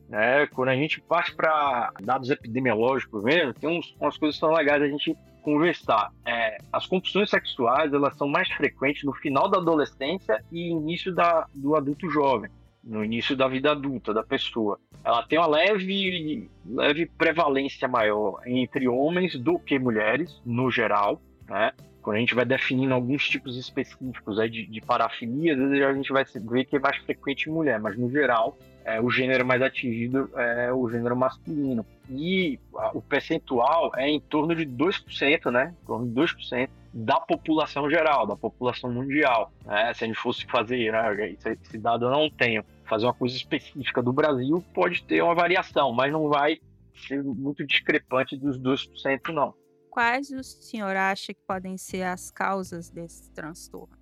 Né? 0.07 0.47
Quando 0.47 0.69
a 0.69 0.75
gente 0.75 1.01
parte 1.01 1.35
para 1.35 1.91
dados 2.01 2.29
epidemiológicos 2.29 3.23
mesmo, 3.23 3.53
tem 3.53 3.69
uns, 3.69 3.95
umas 3.99 4.17
coisas 4.17 4.35
que 4.35 4.39
são 4.39 4.53
legais 4.53 4.81
a 4.81 4.87
gente 4.87 5.17
conversar. 5.41 6.11
É, 6.25 6.57
as 6.71 6.85
compulsões 6.85 7.29
sexuais 7.29 7.93
elas 7.93 8.15
são 8.17 8.27
mais 8.27 8.49
frequentes 8.49 9.03
no 9.03 9.13
final 9.13 9.49
da 9.49 9.57
adolescência 9.57 10.43
e 10.51 10.69
início 10.69 11.13
da, 11.13 11.47
do 11.53 11.75
adulto 11.75 12.09
jovem, 12.09 12.49
no 12.87 13.03
início 13.03 13.35
da 13.35 13.47
vida 13.47 13.71
adulta 13.71 14.13
da 14.13 14.23
pessoa. 14.23 14.79
Ela 15.03 15.21
tem 15.23 15.37
uma 15.37 15.47
leve, 15.47 16.49
leve 16.65 17.05
prevalência 17.05 17.87
maior 17.87 18.39
entre 18.45 18.87
homens 18.87 19.35
do 19.37 19.59
que 19.59 19.77
mulheres, 19.77 20.41
no 20.45 20.71
geral. 20.71 21.21
Né? 21.47 21.73
Quando 22.01 22.15
a 22.15 22.19
gente 22.19 22.33
vai 22.33 22.45
definindo 22.45 22.93
alguns 22.93 23.27
tipos 23.27 23.57
específicos 23.57 24.39
aí 24.39 24.49
de, 24.49 24.65
de 24.65 24.79
parafilia, 24.79 25.53
às 25.53 25.59
vezes 25.59 25.83
a 25.83 25.93
gente 25.93 26.13
vai 26.13 26.23
ver 26.23 26.65
que 26.65 26.77
é 26.77 26.79
mais 26.79 26.97
frequente 26.97 27.49
em 27.49 27.53
mulher, 27.53 27.79
mas 27.79 27.97
no 27.97 28.09
geral 28.09 28.57
é, 28.85 29.01
o 29.01 29.11
gênero 29.11 29.45
mais 29.45 29.61
atingido 29.61 30.29
é 30.37 30.71
o 30.71 30.89
gênero 30.89 31.15
masculino. 31.15 31.85
E 32.09 32.57
a, 32.73 32.97
o 32.97 33.01
percentual 33.01 33.91
é 33.97 34.07
em 34.07 34.21
torno 34.21 34.55
de 34.55 34.65
2%, 34.65 35.51
né? 35.51 35.73
Em 35.83 35.85
torno 35.85 36.07
de 36.07 36.13
2% 36.13 36.69
da 36.93 37.19
população 37.19 37.89
geral, 37.89 38.25
da 38.25 38.37
população 38.37 38.89
mundial. 38.89 39.51
Né? 39.65 39.93
Se 39.93 40.05
a 40.05 40.07
gente 40.07 40.17
fosse 40.17 40.45
fazer, 40.45 40.93
né, 40.93 41.35
esse 41.61 41.77
dado 41.77 42.05
eu 42.05 42.09
não 42.09 42.29
tenho, 42.29 42.63
fazer 42.87 43.05
uma 43.05 43.13
coisa 43.13 43.35
específica 43.35 44.01
do 44.01 44.13
Brasil, 44.13 44.63
pode 44.73 45.03
ter 45.03 45.21
uma 45.21 45.35
variação, 45.35 45.91
mas 45.91 46.11
não 46.11 46.27
vai 46.27 46.59
ser 47.07 47.23
muito 47.23 47.65
discrepante 47.65 48.35
dos 48.35 48.59
2%, 48.59 49.33
não. 49.33 49.53
Quais 49.89 50.29
o 50.31 50.43
senhor 50.43 50.95
acha 50.95 51.33
que 51.33 51.41
podem 51.47 51.77
ser 51.77 52.03
as 52.03 52.29
causas 52.31 52.89
desse 52.89 53.31
transtorno? 53.31 53.97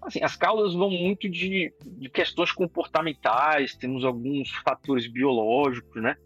Assim, 0.00 0.22
as 0.22 0.36
causas 0.36 0.74
vão 0.74 0.90
muito 0.90 1.28
de, 1.28 1.72
de 1.84 2.08
questões 2.08 2.52
comportamentais, 2.52 3.74
temos 3.74 4.04
alguns 4.04 4.50
fatores 4.50 5.06
biológicos, 5.06 6.00
né? 6.00 6.16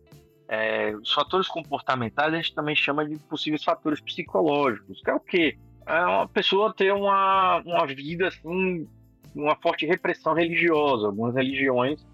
É, 0.48 0.94
os 0.96 1.12
fatores 1.12 1.46
comportamentais 1.46 2.34
a 2.34 2.36
gente 2.36 2.54
também 2.54 2.74
chama 2.74 3.08
de 3.08 3.16
possíveis 3.16 3.62
fatores 3.62 4.00
psicológicos, 4.00 5.00
que 5.00 5.10
é 5.10 5.14
o 5.14 5.20
quê? 5.20 5.56
É 5.86 6.04
uma 6.04 6.28
pessoa 6.28 6.74
ter 6.74 6.92
uma, 6.92 7.62
uma 7.64 7.86
vida 7.86 8.28
assim, 8.28 8.86
uma 9.34 9.56
forte 9.56 9.86
repressão 9.86 10.34
religiosa. 10.34 11.06
Algumas 11.06 11.34
religiões 11.34 12.06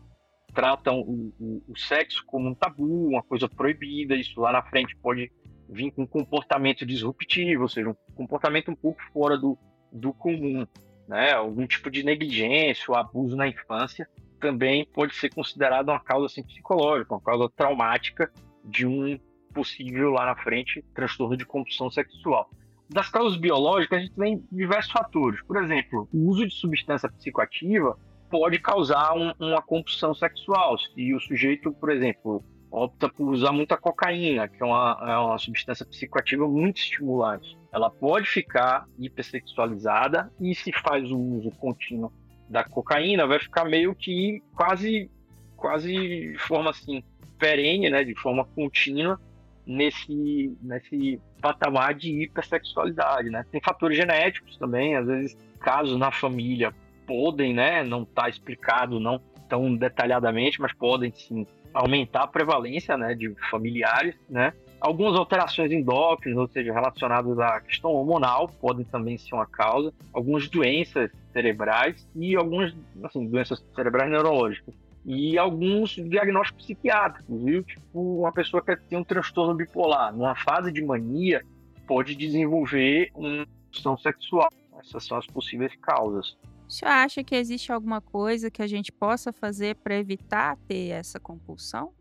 tratam 0.54 1.00
o, 1.00 1.32
o, 1.38 1.62
o, 1.68 1.78
sexo 1.78 2.25
como 2.26 2.49
um 2.49 2.54
tabu, 2.54 3.08
uma 3.08 3.23
coisa 3.23 3.49
proibida. 3.49 4.14
Isso 4.14 4.40
lá 4.40 4.52
na 4.52 4.62
frente 4.62 4.96
pode 4.96 5.30
vir 5.68 5.90
com 5.90 6.02
um 6.02 6.06
comportamento 6.06 6.87
disruptivo, 6.87 7.62
ou 7.62 7.68
seja, 7.68 7.90
um 7.90 8.14
comportamento 8.14 8.70
um 8.70 8.76
pouco 8.76 9.00
fora 9.12 9.37
do, 9.37 9.58
do 9.92 10.12
comum 10.12 10.66
né, 11.08 11.32
algum 11.32 11.66
tipo 11.66 11.90
de 11.90 12.02
negligência 12.02 12.85
ou 12.88 12.96
abuso 12.96 13.37
na 13.37 13.46
infância, 13.46 14.08
também 14.40 14.85
pode 14.85 15.14
ser 15.14 15.32
considerado 15.32 15.88
uma 15.88 16.00
causa 16.00 16.26
assim, 16.26 16.42
psicológica, 16.42 17.14
uma 17.14 17.20
causa 17.20 17.49
traumática 17.50 18.30
de 18.64 18.87
um 18.87 19.18
possível 19.54 20.11
lá 20.11 20.26
na 20.26 20.37
frente 20.37 20.85
transtorno 20.94 21.37
de 21.37 21.46
compulsão 21.46 21.90
sexual. 21.90 22.50
Das 22.88 23.08
causas 23.08 23.36
biológicas, 23.36 23.98
a 23.98 24.02
gente 24.02 24.14
tem 24.14 24.44
diversos 24.50 24.92
fatores. 24.92 25.42
Por 25.42 25.56
exemplo, 25.62 26.08
o 26.12 26.28
uso 26.28 26.46
de 26.46 26.54
substância 26.54 27.08
psicoativa 27.08 27.98
pode 28.30 28.58
causar 28.58 29.14
um, 29.14 29.32
uma 29.38 29.60
compulsão 29.60 30.14
sexual. 30.14 30.78
Se 30.78 31.14
o 31.14 31.20
sujeito, 31.20 31.72
por 31.72 31.90
exemplo, 31.90 32.44
opta 32.70 33.08
por 33.08 33.28
usar 33.28 33.52
muita 33.52 33.76
cocaína, 33.76 34.48
que 34.48 34.62
é 34.62 34.66
uma, 34.66 34.98
é 35.00 35.16
uma 35.18 35.38
substância 35.38 35.84
psicoativa 35.86 36.46
muito 36.46 36.78
estimulante. 36.78 37.56
Ela 37.72 37.90
pode 37.90 38.26
ficar 38.26 38.86
hipersexualizada 38.98 40.30
e 40.40 40.54
se 40.54 40.72
faz 40.72 41.10
o 41.10 41.18
uso 41.18 41.50
contínuo 41.52 42.12
da 42.48 42.62
cocaína, 42.64 43.26
vai 43.26 43.38
ficar 43.40 43.64
meio 43.64 43.94
que 43.94 44.42
quase, 44.54 45.10
quase 45.56 45.92
de 46.32 46.38
forma 46.38 46.70
assim, 46.70 47.02
perene, 47.38 47.90
né, 47.90 48.04
de 48.04 48.14
forma 48.14 48.44
contínua, 48.44 49.20
nesse, 49.66 50.56
nesse 50.62 51.20
patamar 51.40 51.94
de 51.94 52.23
hipersexualidade, 52.23 53.30
né? 53.30 53.44
Tem 53.50 53.61
fatores 53.61 53.96
genéticos 53.96 54.56
também, 54.56 54.96
às 54.96 55.06
vezes 55.06 55.37
casos 55.61 55.99
na 55.99 56.12
família 56.12 56.73
podem, 57.06 57.54
né, 57.54 57.85
não 57.85 58.02
está 58.02 58.28
explicado 58.28 58.99
não 58.99 59.20
tão 59.49 59.75
detalhadamente, 59.76 60.61
mas 60.61 60.73
podem 60.73 61.12
sim 61.12 61.46
aumentar 61.73 62.23
a 62.23 62.26
prevalência 62.26 62.96
né, 62.96 63.14
de 63.14 63.35
familiares, 63.50 64.14
né? 64.28 64.52
Algumas 64.80 65.14
alterações 65.18 65.73
endócrinas, 65.73 66.38
ou 66.38 66.49
seja, 66.49 66.73
relacionadas 66.73 67.38
à 67.38 67.61
questão 67.61 67.92
hormonal, 67.92 68.49
podem 68.61 68.85
também 68.85 69.16
ser 69.16 69.35
uma 69.35 69.46
causa. 69.46 69.92
Algumas 70.12 70.49
doenças 70.49 71.11
cerebrais 71.32 72.06
e 72.14 72.37
algumas 72.37 72.75
assim, 73.02 73.26
doenças 73.26 73.64
cerebrais 73.75 74.11
neurológicas. 74.11 74.75
E 75.06 75.38
alguns 75.38 75.90
diagnósticos 75.90 76.64
psiquiátricos, 76.64 77.44
viu? 77.44 77.62
Tipo, 77.62 78.20
uma 78.20 78.32
pessoa 78.32 78.60
que 78.60 78.75
tem 78.76 78.98
um 78.98 79.04
transtorno 79.04 79.54
bipolar, 79.54 80.12
numa 80.12 80.34
fase 80.34 80.72
de 80.72 80.84
mania, 80.84 81.44
pode 81.86 82.16
desenvolver 82.16 83.10
uma 83.14 83.46
questão 83.70 83.96
sexual. 83.96 84.48
Essas 84.80 85.04
são 85.04 85.16
as 85.16 85.26
possíveis 85.26 85.72
causas. 85.76 86.36
O 86.68 86.70
senhor 86.72 86.90
acha 86.90 87.22
que 87.22 87.36
existe 87.36 87.70
alguma 87.70 88.00
coisa 88.00 88.50
que 88.50 88.60
a 88.60 88.66
gente 88.66 88.90
possa 88.90 89.32
fazer 89.32 89.76
para 89.76 89.96
evitar 89.96 90.56
ter 90.66 90.88
essa 90.88 91.20
compulsão? 91.20 91.92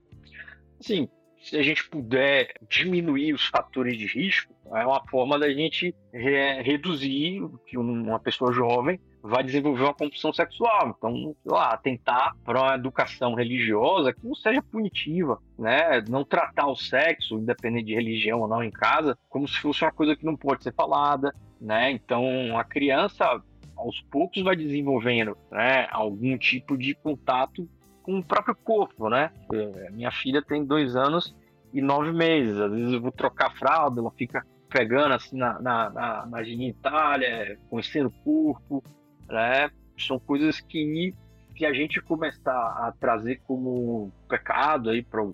Sim, 0.81 1.07
se 1.39 1.55
a 1.55 1.62
gente 1.62 1.88
puder 1.88 2.53
diminuir 2.67 3.33
os 3.33 3.45
fatores 3.45 3.95
de 4.00 4.07
risco, 4.07 4.51
é 4.74 4.83
uma 4.83 5.05
forma 5.07 5.38
da 5.38 5.47
gente 5.53 5.93
re 6.12 6.63
reduzir 6.63 7.39
que 7.67 7.77
uma 7.77 8.19
pessoa 8.19 8.51
jovem 8.51 9.00
vai 9.27 9.44
desenvolver 9.44 9.84
uma 9.84 9.94
compulsão 9.94 10.32
sexual. 10.32 10.96
Então, 10.96 11.36
sei 11.41 11.51
lá, 11.51 11.75
tentar 11.77 12.36
para 12.44 12.62
uma 12.62 12.75
educação 12.75 13.34
religiosa 13.34 14.13
que 14.13 14.25
não 14.25 14.36
seja 14.36 14.62
punitiva, 14.62 15.41
né? 15.58 16.03
Não 16.08 16.24
tratar 16.24 16.67
o 16.67 16.75
sexo, 16.75 17.39
independente 17.39 17.88
de 17.88 17.96
religião 17.96 18.41
ou 18.41 18.48
não, 18.48 18.63
em 18.63 18.72
casa, 18.72 19.17
como 19.27 19.48
se 19.48 19.60
fosse 19.60 19.84
uma 19.84 19.91
coisa 19.91 20.15
que 20.15 20.25
não 20.25 20.36
pode 20.36 20.63
ser 20.63 20.74
falada, 20.74 21.34
né? 21.60 21.91
Então, 21.91 22.24
a 22.58 22.63
criança 22.63 23.41
aos 23.75 24.00
poucos 24.12 24.44
vai 24.44 24.55
desenvolvendo 24.55 25.36
né, 25.51 25.88
algum 25.91 26.38
tipo 26.38 26.77
de 26.77 26.94
contato 26.94 27.67
com 28.03 28.20
o 28.20 28.24
próprio 28.24 28.55
corpo, 28.55 29.10
né? 29.10 29.32
É, 29.51 29.89
minha 29.89 30.12
filha 30.12 30.41
tem 30.41 30.63
dois 30.63 30.96
anos 30.96 31.36
e 31.74 31.82
nove 31.82 32.12
meses. 32.12 32.58
Às 32.60 32.72
vezes 32.72 32.94
eu 32.94 33.01
vou 33.01 33.12
trocar 33.12 33.55
fralda, 33.58 34.00
ela 34.00 34.12
fica 34.12 34.46
pegando 34.70 35.13
assim 35.13 35.38
na, 35.38 35.60
na, 35.60 35.89
na, 35.89 36.25
na 36.27 36.44
genitália, 36.44 37.58
conhecendo 37.70 38.08
o 38.08 38.24
corpo, 38.24 38.84
né? 39.27 39.70
São 39.98 40.20
coisas 40.20 40.60
que 40.60 41.13
se 41.58 41.65
a 41.65 41.74
gente 41.74 42.01
começar 42.01 42.51
a 42.51 42.94
trazer 43.00 43.41
como 43.48 44.12
pecado 44.27 44.89
aí 44.89 45.01
para 45.01 45.25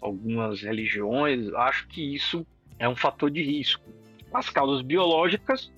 algumas 0.00 0.60
religiões, 0.62 1.52
acho 1.54 1.86
que 1.88 2.14
isso 2.14 2.46
é 2.78 2.88
um 2.88 2.96
fator 2.96 3.30
de 3.30 3.42
risco. 3.42 3.84
As 4.32 4.50
causas 4.50 4.82
biológicas 4.82 5.70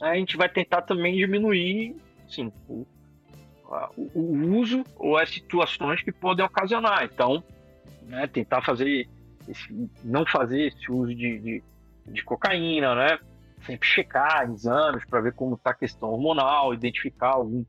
a 0.00 0.16
gente 0.16 0.36
vai 0.36 0.48
tentar 0.48 0.82
também 0.82 1.16
diminuir 1.16 1.94
assim, 2.26 2.52
o, 2.68 2.84
o 4.14 4.58
uso 4.58 4.84
ou 4.96 5.16
as 5.16 5.30
situações 5.30 6.02
que 6.02 6.10
podem 6.10 6.44
ocasionar. 6.44 7.04
Então, 7.04 7.42
né, 8.02 8.26
tentar 8.26 8.62
fazer 8.62 9.08
esse, 9.48 9.88
não 10.02 10.26
fazer 10.26 10.68
esse 10.68 10.90
uso 10.90 11.14
de, 11.14 11.38
de, 11.38 11.62
de 12.06 12.24
cocaína, 12.24 12.94
né? 12.94 13.18
Sempre 13.66 13.86
checar 13.86 14.50
exames 14.50 15.04
para 15.04 15.20
ver 15.20 15.34
como 15.34 15.54
está 15.54 15.70
a 15.70 15.74
questão 15.74 16.10
hormonal, 16.10 16.74
identificar 16.74 17.34
algum, 17.34 17.64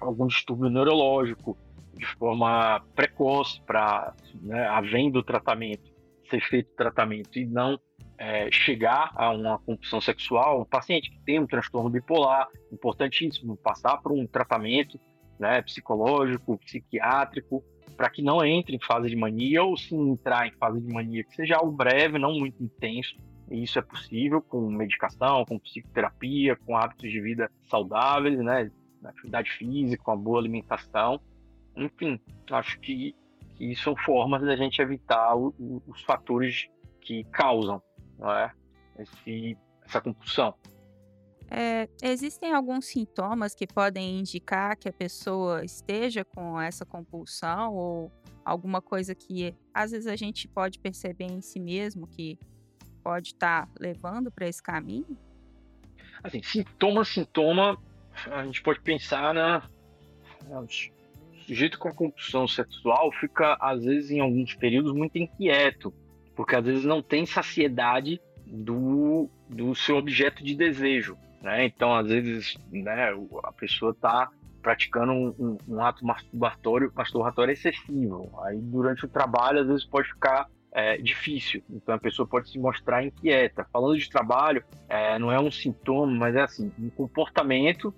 algum 0.00 0.26
distúrbio 0.26 0.68
neurológico 0.68 1.56
de 1.94 2.06
forma 2.16 2.80
precoce 2.94 3.60
para, 3.62 4.14
né, 4.40 4.66
havendo 4.68 5.22
tratamento, 5.22 5.90
ser 6.30 6.40
feito 6.40 6.70
tratamento 6.76 7.38
e 7.38 7.44
não 7.44 7.78
é, 8.18 8.50
chegar 8.50 9.12
a 9.14 9.30
uma 9.30 9.58
compulsão 9.60 10.00
sexual, 10.00 10.60
um 10.60 10.64
paciente 10.64 11.10
que 11.10 11.20
tem 11.20 11.38
um 11.38 11.46
transtorno 11.46 11.88
bipolar, 11.88 12.48
importantíssimo, 12.72 13.56
passar 13.56 13.98
por 13.98 14.12
um 14.12 14.26
tratamento 14.26 14.98
né, 15.38 15.62
psicológico, 15.62 16.58
psiquiátrico, 16.58 17.62
para 17.96 18.10
que 18.10 18.22
não 18.22 18.44
entre 18.44 18.76
em 18.76 18.80
fase 18.80 19.08
de 19.08 19.16
mania, 19.16 19.62
ou 19.62 19.76
se 19.76 19.94
entrar 19.94 20.46
em 20.46 20.52
fase 20.52 20.80
de 20.80 20.92
mania, 20.92 21.24
que 21.24 21.34
seja 21.34 21.56
algo 21.56 21.72
breve, 21.72 22.18
não 22.18 22.32
muito 22.32 22.62
intenso. 22.62 23.16
E 23.50 23.62
isso 23.62 23.78
é 23.78 23.82
possível 23.82 24.42
com 24.42 24.70
medicação, 24.70 25.44
com 25.44 25.58
psicoterapia, 25.58 26.56
com 26.56 26.76
hábitos 26.76 27.10
de 27.10 27.20
vida 27.20 27.50
saudáveis, 27.64 28.38
né, 28.38 28.70
atividade 29.04 29.50
física, 29.52 30.02
uma 30.10 30.16
boa 30.16 30.38
alimentação. 30.38 31.20
Enfim, 31.76 32.20
acho 32.50 32.78
que 32.80 33.14
que 33.56 33.74
são 33.74 33.96
formas 33.96 34.40
da 34.42 34.54
gente 34.54 34.80
evitar 34.80 35.34
o, 35.34 35.52
o, 35.58 35.82
os 35.88 36.00
fatores 36.02 36.68
que 37.00 37.24
causam 37.24 37.82
não 38.18 38.30
é? 38.30 38.52
Esse, 38.98 39.56
essa 39.84 40.00
compulsão. 40.00 40.54
É, 41.50 41.88
existem 42.02 42.52
alguns 42.52 42.86
sintomas 42.86 43.54
que 43.54 43.66
podem 43.66 44.18
indicar 44.18 44.76
que 44.76 44.88
a 44.88 44.92
pessoa 44.92 45.64
esteja 45.64 46.24
com 46.24 46.60
essa 46.60 46.84
compulsão 46.84 47.74
ou 47.74 48.12
alguma 48.44 48.82
coisa 48.82 49.14
que 49.14 49.54
às 49.72 49.92
vezes 49.92 50.06
a 50.06 50.16
gente 50.16 50.46
pode 50.46 50.78
perceber 50.78 51.24
em 51.24 51.40
si 51.40 51.58
mesmo 51.58 52.06
que 52.06 52.38
pode 53.02 53.28
estar 53.28 53.66
tá 53.66 53.72
levando 53.78 54.30
para 54.30 54.48
esse 54.48 54.62
caminho? 54.62 55.16
Assim, 56.22 56.42
sintoma, 56.42 57.04
sintoma, 57.04 57.78
a 58.30 58.44
gente 58.44 58.62
pode 58.62 58.80
pensar 58.80 59.32
na. 59.32 59.62
O 60.50 60.66
sujeito 61.46 61.78
com 61.78 61.88
a 61.88 61.94
compulsão 61.94 62.46
sexual 62.46 63.10
fica, 63.12 63.56
às 63.60 63.84
vezes, 63.84 64.10
em 64.10 64.20
alguns 64.20 64.54
períodos, 64.54 64.92
muito 64.92 65.16
inquieto, 65.16 65.92
porque 66.34 66.56
às 66.56 66.64
vezes 66.64 66.84
não 66.84 67.02
tem 67.02 67.26
saciedade 67.26 68.20
do, 68.46 69.28
do 69.48 69.74
seu 69.74 69.96
objeto 69.96 70.42
de 70.42 70.54
desejo. 70.54 71.16
Né? 71.42 71.66
Então, 71.66 71.94
às 71.94 72.08
vezes, 72.08 72.56
né, 72.70 73.14
a 73.44 73.52
pessoa 73.52 73.92
está 73.92 74.30
praticando 74.62 75.12
um, 75.12 75.34
um, 75.38 75.58
um, 75.68 75.80
ato 75.80 76.04
masturbatório, 76.04 76.92
masturbatório 76.94 77.52
excessivo. 77.52 78.30
Aí, 78.44 78.58
durante 78.58 79.04
o 79.04 79.08
trabalho, 79.08 79.60
às 79.60 79.66
vezes 79.66 79.84
pode 79.84 80.08
ficar 80.08 80.48
é, 80.78 80.96
difícil. 80.96 81.60
Então, 81.68 81.92
a 81.92 81.98
pessoa 81.98 82.24
pode 82.24 82.48
se 82.48 82.56
mostrar 82.56 83.04
inquieta. 83.04 83.66
Falando 83.72 83.98
de 83.98 84.08
trabalho, 84.08 84.62
é, 84.88 85.18
não 85.18 85.32
é 85.32 85.40
um 85.40 85.50
sintoma, 85.50 86.12
mas 86.12 86.36
é 86.36 86.42
assim, 86.42 86.70
um 86.78 86.88
comportamento 86.88 87.92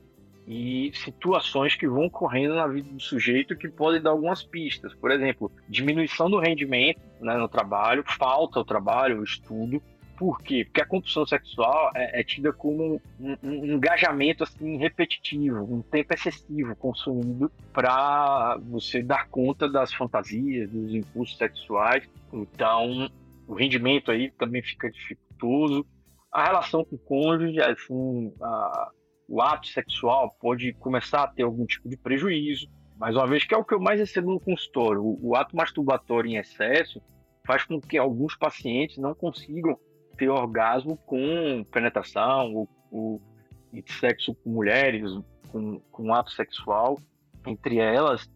e 0.49 0.91
situações 0.95 1.77
que 1.77 1.87
vão 1.87 2.07
ocorrendo 2.07 2.55
na 2.55 2.67
vida 2.67 2.89
do 2.89 2.99
sujeito 2.99 3.55
que 3.55 3.69
podem 3.69 4.01
dar 4.01 4.11
algumas 4.11 4.43
pistas. 4.43 4.95
Por 4.95 5.11
exemplo, 5.11 5.53
diminuição 5.69 6.31
do 6.31 6.39
rendimento 6.39 7.03
né, 7.21 7.37
no 7.37 7.49
trabalho, 7.49 8.03
falta 8.07 8.59
ao 8.59 8.65
trabalho, 8.65 9.21
o 9.21 9.25
estudo, 9.25 9.83
por 10.21 10.43
quê? 10.43 10.67
Porque 10.67 10.83
a 10.83 10.87
compulsão 10.87 11.25
sexual 11.25 11.93
é, 11.95 12.21
é 12.21 12.23
tida 12.23 12.53
como 12.53 13.01
um, 13.19 13.37
um, 13.43 13.65
engajamento 13.65 14.45
assim 14.45 14.77
repetitivo, 14.77 15.65
um 15.65 15.81
tempo 15.81 16.13
excessivo 16.13 16.77
consumido 16.77 17.51
para 17.73 18.59
você 18.69 19.03
dar 19.03 19.29
conta 19.29 19.67
das 19.67 19.95
fantasias, 19.95 20.69
dos 20.69 20.95
impulsos 20.95 21.39
sexuais. 21.39 22.07
Então, 22.31 23.11
o 23.49 23.55
rendimento 23.55 24.11
aí 24.11 24.31
também 24.33 24.63
fica 24.63 24.91
dificultoso. 24.91 25.87
A 26.31 26.45
relação 26.45 26.85
com 26.85 26.97
o 26.97 26.99
cônjuge, 26.99 27.59
assim, 27.63 28.31
a, 28.43 28.91
o 29.27 29.41
ato 29.41 29.69
sexual 29.69 30.37
pode 30.39 30.75
começar 30.75 31.23
a 31.23 31.29
ter 31.29 31.45
algum 31.45 31.65
tipo 31.65 31.89
de 31.89 31.97
prejuízo. 31.97 32.69
Mais 32.99 33.17
uma 33.17 33.27
vez, 33.27 33.45
que 33.45 33.55
é 33.55 33.57
o 33.57 33.65
que 33.65 33.73
eu 33.73 33.81
mais 33.81 33.99
recebo 33.99 34.33
no 34.33 34.39
consultório. 34.39 35.03
O, 35.03 35.31
o 35.31 35.35
ato 35.35 35.57
masturbatório 35.57 36.31
em 36.31 36.37
excesso 36.37 37.01
faz 37.47 37.65
com 37.65 37.81
que 37.81 37.97
alguns 37.97 38.37
pacientes 38.37 38.99
não 38.99 39.15
consigam 39.15 39.79
ter 40.21 40.29
orgasmo 40.29 40.99
com 40.99 41.65
penetração, 41.73 42.55
ou, 42.55 42.69
ou 42.93 43.23
sexo 43.87 44.35
com 44.35 44.51
mulheres, 44.51 45.11
com, 45.51 45.81
com 45.91 46.13
ato 46.13 46.31
sexual 46.33 46.99
entre 47.47 47.79
elas, 47.79 48.31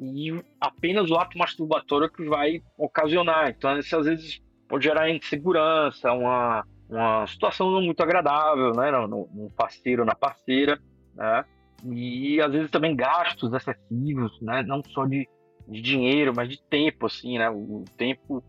e 0.00 0.32
apenas 0.58 1.10
o 1.10 1.16
ato 1.16 1.36
masturbatório 1.36 2.10
que 2.10 2.24
vai 2.24 2.62
ocasionar. 2.78 3.50
Então, 3.50 3.78
isso 3.78 3.94
às 3.94 4.06
vezes 4.06 4.40
pode 4.66 4.84
gerar 4.84 5.10
insegurança, 5.10 6.10
uma, 6.10 6.66
uma 6.88 7.26
situação 7.26 7.70
não 7.70 7.82
muito 7.82 8.02
agradável, 8.02 8.72
né, 8.72 8.90
no, 8.90 9.28
no 9.30 9.50
parceiro 9.50 10.02
ou 10.02 10.06
na 10.06 10.14
parceira, 10.14 10.80
né, 11.14 11.44
e 11.84 12.40
às 12.40 12.50
vezes 12.50 12.70
também 12.70 12.96
gastos 12.96 13.52
excessivos, 13.52 14.40
né, 14.40 14.62
não 14.62 14.82
só 14.82 15.04
de, 15.04 15.28
de 15.68 15.82
dinheiro, 15.82 16.32
mas 16.34 16.48
de 16.48 16.62
tempo, 16.62 17.04
assim, 17.04 17.36
né, 17.36 17.50
o, 17.50 17.82
o 17.82 17.84
tempo, 17.94 18.42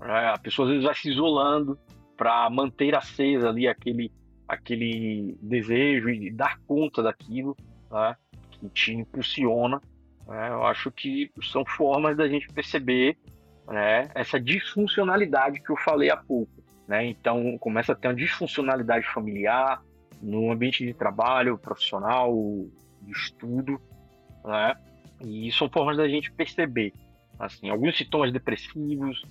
né, 0.00 0.32
a 0.34 0.38
pessoa 0.38 0.66
às 0.66 0.70
vezes 0.70 0.84
vai 0.84 0.94
se 0.96 1.10
isolando, 1.10 1.78
para 2.16 2.48
manter 2.50 2.94
acesa 2.94 3.48
ali 3.48 3.66
aquele, 3.66 4.10
aquele 4.48 5.36
desejo 5.40 6.10
e 6.10 6.30
dar 6.30 6.58
conta 6.66 7.02
daquilo 7.02 7.56
né, 7.90 8.16
que 8.50 8.68
te 8.68 8.92
impulsiona. 8.92 9.80
Né, 10.26 10.48
eu 10.50 10.64
acho 10.66 10.90
que 10.90 11.30
são 11.42 11.64
formas 11.64 12.16
da 12.16 12.28
gente 12.28 12.48
perceber 12.52 13.16
né, 13.66 14.08
essa 14.14 14.40
disfuncionalidade 14.40 15.60
que 15.60 15.70
eu 15.70 15.76
falei 15.76 16.10
há 16.10 16.16
pouco. 16.16 16.52
Né? 16.86 17.06
Então, 17.06 17.56
começa 17.58 17.92
a 17.92 17.94
ter 17.94 18.08
uma 18.08 18.14
disfuncionalidade 18.14 19.06
familiar, 19.06 19.82
no 20.24 20.50
ambiente 20.50 20.84
de 20.84 20.94
trabalho, 20.94 21.58
profissional, 21.58 22.32
de 23.02 23.12
estudo, 23.12 23.80
né? 24.44 24.74
E 25.20 25.52
são 25.52 25.68
formas 25.68 25.96
da 25.96 26.08
gente 26.08 26.32
perceber, 26.32 26.92
assim, 27.38 27.68
alguns 27.68 27.96
sintomas 27.96 28.32
depressivos, 28.32 29.22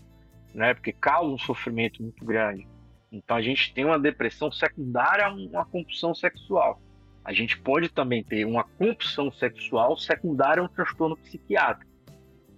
né? 0.53 0.73
Porque 0.73 0.93
causam 0.93 1.33
um 1.33 1.39
sofrimento 1.39 2.01
muito 2.01 2.23
grande. 2.23 2.67
Então 3.13 3.37
a 3.37 3.41
gente 3.43 3.71
tem 3.75 3.85
uma 3.85 3.99
depressão 3.99 4.51
secundária 4.51 5.27
a 5.27 5.31
uma 5.31 5.63
compulsão 5.63 6.15
sexual. 6.15 6.81
A 7.23 7.31
gente 7.31 7.59
pode 7.59 7.87
também 7.89 8.23
ter 8.23 8.43
uma 8.43 8.63
compulsão 8.63 9.31
sexual 9.31 9.95
secundária 9.95 10.61
a 10.61 10.65
um 10.65 10.67
transtorno 10.67 11.15
psiquiátrico, 11.15 11.91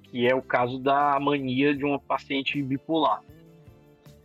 que 0.03 0.25
é 0.25 0.33
o 0.33 0.41
caso 0.41 0.79
da 0.79 1.19
mania 1.19 1.75
de 1.75 1.83
uma 1.83 1.99
paciente 1.99 2.59
bipolar. 2.63 3.21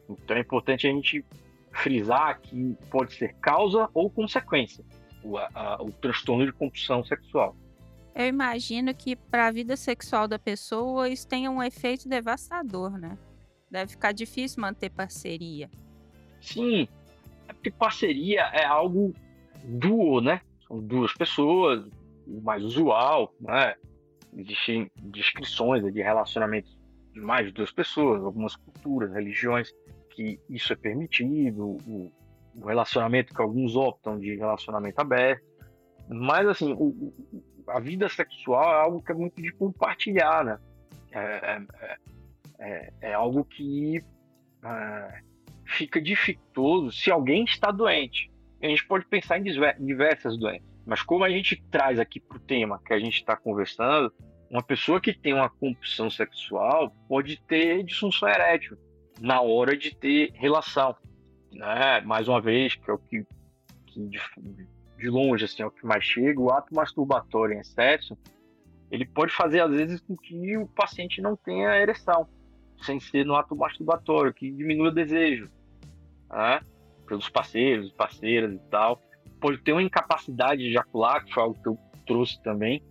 Então 0.08 0.36
é 0.36 0.40
importante 0.40 0.86
a 0.86 0.90
gente 0.90 1.24
frisar 1.72 2.40
que 2.40 2.76
pode 2.88 3.12
ser 3.14 3.34
causa 3.34 3.88
ou 3.92 4.08
consequência 4.08 4.84
o, 5.24 5.36
a, 5.36 5.82
o 5.82 5.90
transtorno 5.90 6.46
de 6.46 6.52
compulsão 6.52 7.04
sexual. 7.04 7.56
Eu 8.14 8.26
imagino 8.26 8.94
que 8.94 9.16
para 9.16 9.48
a 9.48 9.50
vida 9.50 9.76
sexual 9.76 10.28
da 10.28 10.38
pessoa 10.38 11.08
isso 11.08 11.26
tenha 11.26 11.50
um 11.50 11.62
efeito 11.62 12.08
devastador, 12.08 12.96
né? 12.98 13.18
Deve 13.68 13.92
ficar 13.92 14.12
difícil 14.12 14.60
manter 14.60 14.90
parceria. 14.90 15.68
Sim, 16.40 16.88
é 17.48 17.52
porque 17.52 17.70
parceria 17.70 18.42
é 18.52 18.64
algo 18.64 19.14
duo, 19.64 20.20
né? 20.20 20.40
São 20.66 20.80
duas 20.80 21.12
pessoas, 21.14 21.84
o 22.26 22.40
mais 22.40 22.64
usual, 22.64 23.34
né? 23.40 23.74
Existem 24.36 24.90
descrições 25.02 25.82
de 25.92 26.00
relacionamentos 26.00 26.78
de 27.12 27.20
mais 27.20 27.46
de 27.46 27.52
duas 27.52 27.72
pessoas, 27.72 28.22
algumas 28.22 28.54
culturas, 28.54 29.12
religiões 29.12 29.72
que 30.10 30.38
isso 30.48 30.72
é 30.72 30.76
permitido, 30.76 31.76
o, 31.86 32.12
o 32.54 32.66
relacionamento 32.66 33.34
que 33.34 33.42
alguns 33.42 33.74
optam 33.74 34.18
de 34.18 34.36
relacionamento 34.36 35.00
aberto. 35.00 35.44
Mas, 36.08 36.46
assim, 36.46 36.72
o, 36.72 37.12
a 37.68 37.80
vida 37.80 38.08
sexual 38.08 38.74
é 38.74 38.82
algo 38.82 39.02
que 39.02 39.12
é 39.12 39.14
muito 39.14 39.40
de 39.40 39.52
compartilhar, 39.52 40.44
né? 40.44 40.58
É, 41.12 41.18
é, 41.20 41.62
é, 41.80 41.98
é, 42.58 42.92
é 43.00 43.14
algo 43.14 43.44
que 43.44 44.04
é, 44.64 45.22
fica 45.70 46.00
dificultoso 46.00 46.92
se 46.92 47.10
alguém 47.10 47.44
está 47.44 47.70
doente. 47.70 48.30
A 48.62 48.66
gente 48.66 48.86
pode 48.86 49.06
pensar 49.06 49.38
em 49.38 49.44
diversas 49.78 50.36
doenças, 50.36 50.68
mas 50.84 51.02
como 51.02 51.24
a 51.24 51.30
gente 51.30 51.62
traz 51.70 51.98
aqui 51.98 52.20
para 52.20 52.36
o 52.36 52.40
tema 52.40 52.80
que 52.84 52.92
a 52.92 52.98
gente 52.98 53.14
está 53.14 53.36
conversando, 53.36 54.12
uma 54.50 54.62
pessoa 54.62 55.00
que 55.00 55.14
tem 55.14 55.32
uma 55.32 55.48
compulsão 55.48 56.10
sexual 56.10 56.90
pode 57.08 57.40
ter 57.42 57.82
disfunção 57.84 58.28
erétil 58.28 58.76
na 59.20 59.40
hora 59.40 59.76
de 59.76 59.94
ter 59.94 60.32
relação. 60.34 60.94
Né? 61.52 62.00
Mais 62.02 62.28
uma 62.28 62.40
vez, 62.40 62.74
que 62.74 62.90
é 62.90 62.92
o 62.92 62.98
que, 62.98 63.24
que 63.86 64.08
de, 64.98 65.08
longe 65.08 65.44
assim, 65.44 65.62
é 65.62 65.66
o 65.66 65.70
que 65.70 65.86
mais 65.86 66.04
chega, 66.04 66.40
o 66.40 66.50
ato 66.50 66.74
masturbatório 66.74 67.54
em 67.54 67.60
excesso, 67.60 68.18
ele 68.90 69.06
pode 69.06 69.32
fazer 69.32 69.60
às 69.60 69.70
vezes 69.70 70.00
com 70.00 70.16
que 70.16 70.56
o 70.56 70.66
paciente 70.66 71.22
não 71.22 71.36
tenha 71.36 71.80
ereção, 71.80 72.28
sem 72.82 72.98
ser 72.98 73.24
no 73.24 73.36
ato 73.36 73.54
masturbatório, 73.54 74.34
que 74.34 74.50
diminua 74.50 74.88
o 74.88 74.94
desejo 74.94 75.48
né? 76.30 76.60
pelos 77.06 77.28
parceiros, 77.28 77.92
parceiras 77.92 78.52
e 78.52 78.58
tal. 78.70 79.00
Pode 79.40 79.58
ter 79.58 79.72
uma 79.72 79.82
incapacidade 79.82 80.62
de 80.62 80.68
ejacular, 80.68 81.24
que 81.24 81.34
foi 81.34 81.42
algo 81.42 81.60
que 81.60 81.68
eu 81.68 81.78
trouxe 82.06 82.40
também. 82.42 82.82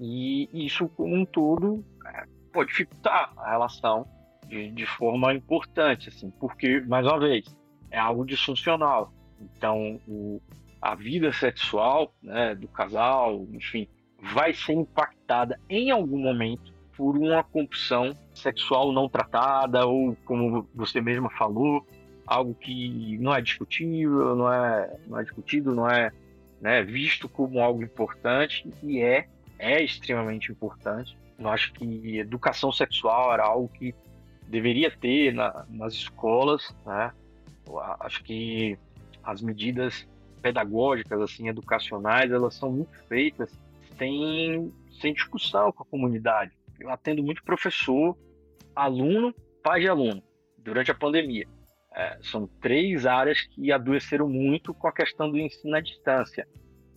E 0.00 0.48
isso, 0.52 0.88
como 0.88 1.14
um 1.14 1.24
todo, 1.24 1.84
é, 2.06 2.24
pode 2.52 2.70
dificultar 2.70 3.32
a 3.36 3.50
relação 3.50 4.06
de, 4.48 4.70
de 4.70 4.86
forma 4.86 5.34
importante, 5.34 6.08
assim, 6.08 6.30
porque, 6.40 6.80
mais 6.80 7.06
uma 7.06 7.18
vez, 7.18 7.44
é 7.90 7.98
algo 7.98 8.24
disfuncional. 8.24 9.12
Então, 9.40 10.00
o, 10.08 10.40
a 10.80 10.94
vida 10.94 11.32
sexual 11.32 12.14
né, 12.22 12.54
do 12.54 12.68
casal, 12.68 13.46
enfim, 13.52 13.86
vai 14.20 14.54
ser 14.54 14.72
impactada 14.72 15.60
em 15.68 15.90
algum 15.90 16.18
momento 16.18 16.72
por 16.96 17.16
uma 17.16 17.42
compulsão 17.42 18.10
sexual 18.34 18.92
não 18.92 19.08
tratada, 19.08 19.86
ou 19.86 20.16
como 20.24 20.68
você 20.74 21.00
mesma 21.00 21.30
falou, 21.30 21.86
algo 22.32 22.54
que 22.54 23.18
não 23.18 23.34
é 23.34 23.40
discutível, 23.40 24.34
não 24.34 24.52
é, 24.52 24.96
não 25.06 25.18
é 25.18 25.22
discutido, 25.22 25.74
não 25.74 25.88
é 25.88 26.10
né, 26.60 26.82
visto 26.82 27.28
como 27.28 27.60
algo 27.60 27.82
importante 27.82 28.68
e 28.82 29.00
é, 29.00 29.28
é 29.58 29.82
extremamente 29.82 30.50
importante. 30.50 31.16
Eu 31.38 31.48
acho 31.48 31.72
que 31.72 32.18
educação 32.18 32.70
sexual 32.72 33.32
era 33.32 33.44
algo 33.44 33.68
que 33.68 33.94
deveria 34.46 34.90
ter 34.90 35.34
na, 35.34 35.66
nas 35.68 35.94
escolas, 35.94 36.74
né? 36.86 37.12
Eu 37.66 37.80
acho 37.80 38.22
que 38.22 38.78
as 39.24 39.40
medidas 39.40 40.06
pedagógicas, 40.40 41.20
assim, 41.20 41.48
educacionais, 41.48 42.30
elas 42.30 42.54
são 42.54 42.70
muito 42.70 42.96
feitas 43.08 43.50
sem, 43.98 44.72
sem 45.00 45.12
discussão 45.12 45.72
com 45.72 45.82
a 45.82 45.86
comunidade. 45.86 46.52
eu 46.78 46.90
atendo 46.90 47.22
muito 47.22 47.42
professor, 47.44 48.16
aluno, 48.74 49.34
pai 49.62 49.80
de 49.80 49.88
aluno, 49.88 50.22
durante 50.58 50.90
a 50.90 50.94
pandemia. 50.94 51.46
É, 51.94 52.18
são 52.22 52.46
três 52.60 53.04
áreas 53.04 53.42
que 53.42 53.70
adoeceram 53.70 54.28
muito 54.28 54.72
com 54.72 54.88
a 54.88 54.92
questão 54.92 55.30
do 55.30 55.38
ensino 55.38 55.76
à 55.76 55.80
distância. 55.80 56.46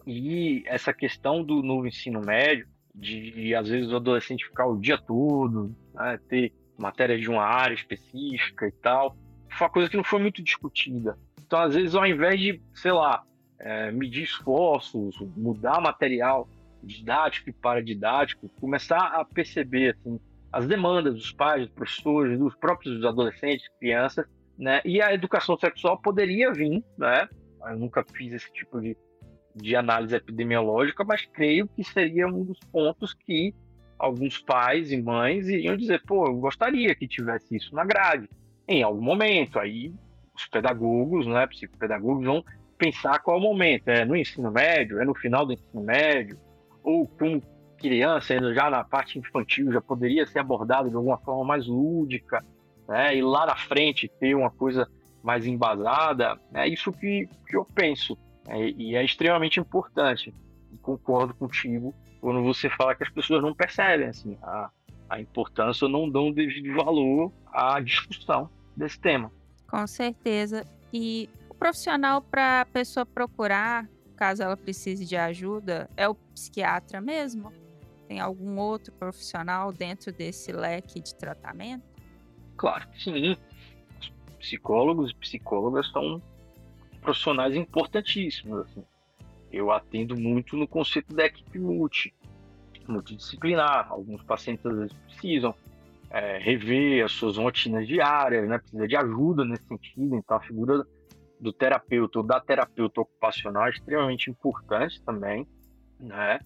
E 0.07 0.63
essa 0.67 0.93
questão 0.93 1.43
do 1.43 1.61
no 1.61 1.85
ensino 1.85 2.21
médio, 2.21 2.67
de 2.93 3.53
às 3.53 3.67
vezes 3.67 3.91
o 3.91 3.95
adolescente 3.97 4.45
ficar 4.45 4.67
o 4.67 4.79
dia 4.79 4.97
todo, 4.97 5.75
né, 5.93 6.17
ter 6.29 6.53
matéria 6.77 7.17
de 7.17 7.29
uma 7.29 7.43
área 7.43 7.73
específica 7.73 8.67
e 8.67 8.71
tal, 8.71 9.17
foi 9.49 9.67
uma 9.67 9.73
coisa 9.73 9.89
que 9.89 9.97
não 9.97 10.03
foi 10.03 10.21
muito 10.21 10.41
discutida. 10.41 11.17
Então, 11.45 11.59
às 11.59 11.75
vezes, 11.75 11.95
ao 11.95 12.05
invés 12.05 12.39
de, 12.39 12.61
sei 12.73 12.91
lá, 12.91 13.23
é, 13.59 13.91
medir 13.91 14.23
esforços, 14.23 15.17
mudar 15.35 15.81
material 15.81 16.47
didático 16.83 17.49
e 17.49 17.53
paradidático, 17.53 18.49
começar 18.59 18.99
a 18.99 19.25
perceber 19.25 19.95
assim, 19.95 20.19
as 20.51 20.67
demandas 20.67 21.15
dos 21.15 21.31
pais, 21.31 21.63
dos 21.63 21.71
professores, 21.71 22.37
dos 22.37 22.55
próprios 22.55 23.03
adolescentes, 23.03 23.67
crianças, 23.79 24.25
né? 24.57 24.81
E 24.85 25.01
a 25.01 25.13
educação 25.13 25.57
sexual 25.57 25.97
poderia 25.97 26.51
vir, 26.51 26.83
né? 26.97 27.27
Eu 27.67 27.77
nunca 27.77 28.03
fiz 28.03 28.33
esse 28.33 28.51
tipo 28.53 28.79
de, 28.79 28.95
de 29.55 29.75
análise 29.75 30.15
epidemiológica, 30.15 31.03
mas 31.03 31.25
creio 31.25 31.67
que 31.67 31.83
seria 31.83 32.27
um 32.27 32.43
dos 32.43 32.59
pontos 32.71 33.13
que 33.13 33.53
alguns 33.97 34.37
pais 34.39 34.91
e 34.91 35.01
mães 35.01 35.47
iriam 35.47 35.75
dizer, 35.75 36.01
pô, 36.05 36.27
eu 36.27 36.35
gostaria 36.35 36.93
que 36.93 37.07
tivesse 37.07 37.55
isso 37.55 37.73
na 37.73 37.83
grade, 37.83 38.29
em 38.67 38.83
algum 38.83 39.01
momento. 39.01 39.59
Aí 39.59 39.93
os 40.35 40.45
pedagogos, 40.47 41.25
né, 41.25 41.47
psicopedagogos 41.47 42.25
vão 42.25 42.43
pensar 42.77 43.19
qual 43.19 43.37
é 43.37 43.39
o 43.39 43.43
momento. 43.43 43.87
É 43.87 44.05
no 44.05 44.15
ensino 44.15 44.51
médio, 44.51 45.01
é 45.01 45.05
no 45.05 45.15
final 45.15 45.45
do 45.45 45.53
ensino 45.53 45.83
médio, 45.83 46.37
ou 46.83 47.07
como 47.07 47.41
criança, 47.77 48.53
já 48.53 48.69
na 48.69 48.83
parte 48.83 49.19
infantil, 49.19 49.71
já 49.71 49.81
poderia 49.81 50.25
ser 50.25 50.39
abordado 50.39 50.89
de 50.89 50.95
alguma 50.95 51.17
forma 51.17 51.43
mais 51.43 51.67
lúdica, 51.67 52.43
né? 52.87 53.15
E 53.15 53.21
lá 53.21 53.45
na 53.45 53.55
frente 53.55 54.07
ter 54.19 54.35
uma 54.35 54.49
coisa 54.49 54.87
mais 55.23 55.45
embasada, 55.45 56.39
é 56.53 56.67
isso 56.67 56.91
que, 56.91 57.27
que 57.47 57.55
eu 57.55 57.65
penso. 57.65 58.17
É, 58.47 58.69
e 58.69 58.95
é 58.95 59.03
extremamente 59.03 59.59
importante. 59.59 60.33
E 60.71 60.77
concordo 60.77 61.33
contigo 61.33 61.93
quando 62.21 62.43
você 62.43 62.69
fala 62.69 62.95
que 62.95 63.03
as 63.03 63.09
pessoas 63.09 63.41
não 63.41 63.53
percebem 63.53 64.07
assim, 64.07 64.37
a, 64.41 64.69
a 65.09 65.19
importância 65.19 65.85
ou 65.85 65.91
não 65.91 66.09
dão 66.09 66.31
devido 66.31 66.75
valor 66.75 67.31
à 67.51 67.79
discussão 67.79 68.49
desse 68.75 68.99
tema. 68.99 69.31
Com 69.67 69.85
certeza. 69.87 70.65
E 70.93 71.29
o 71.49 71.53
profissional 71.53 72.21
para 72.21 72.61
a 72.61 72.65
pessoa 72.65 73.05
procurar, 73.05 73.87
caso 74.15 74.43
ela 74.43 74.55
precise 74.55 75.05
de 75.05 75.15
ajuda, 75.15 75.89
é 75.97 76.07
o 76.07 76.15
psiquiatra 76.15 77.01
mesmo? 77.01 77.51
Tem 78.07 78.19
algum 78.19 78.59
outro 78.59 78.93
profissional 78.93 79.71
dentro 79.71 80.11
desse 80.11 80.51
leque 80.51 80.99
de 80.99 81.15
tratamento? 81.15 81.94
Claro 82.57 82.87
que 82.89 83.03
sim. 83.03 83.37
Os 83.99 84.11
psicólogos 84.39 85.11
e 85.11 85.15
psicólogas 85.15 85.89
são 85.91 86.21
profissionais 87.01 87.55
importantíssimos. 87.55 88.59
Assim. 88.61 88.83
Eu 89.51 89.71
atendo 89.71 90.19
muito 90.19 90.57
no 90.57 90.67
conceito 90.67 91.13
da 91.15 91.25
equipe 91.25 91.59
multi, 91.59 92.13
multidisciplinar. 92.87 93.87
Alguns 93.89 94.23
pacientes 94.23 94.65
às 94.65 94.77
vezes 94.77 94.93
precisam 94.93 95.55
é, 96.09 96.37
rever 96.37 97.05
as 97.05 97.11
suas 97.11 97.37
rotinas 97.37 97.87
diárias, 97.87 98.47
né? 98.47 98.57
precisa 98.57 98.87
de 98.87 98.95
ajuda 98.95 99.45
nesse 99.45 99.67
sentido. 99.67 100.15
Então, 100.15 100.37
a 100.37 100.41
figura 100.41 100.85
do 101.39 101.51
terapeuta 101.51 102.19
ou 102.19 102.25
da 102.25 102.39
terapeuta 102.39 103.01
ocupacional 103.01 103.67
é 103.67 103.69
extremamente 103.71 104.29
importante 104.29 105.01
também. 105.03 105.47
Né? 105.99 106.39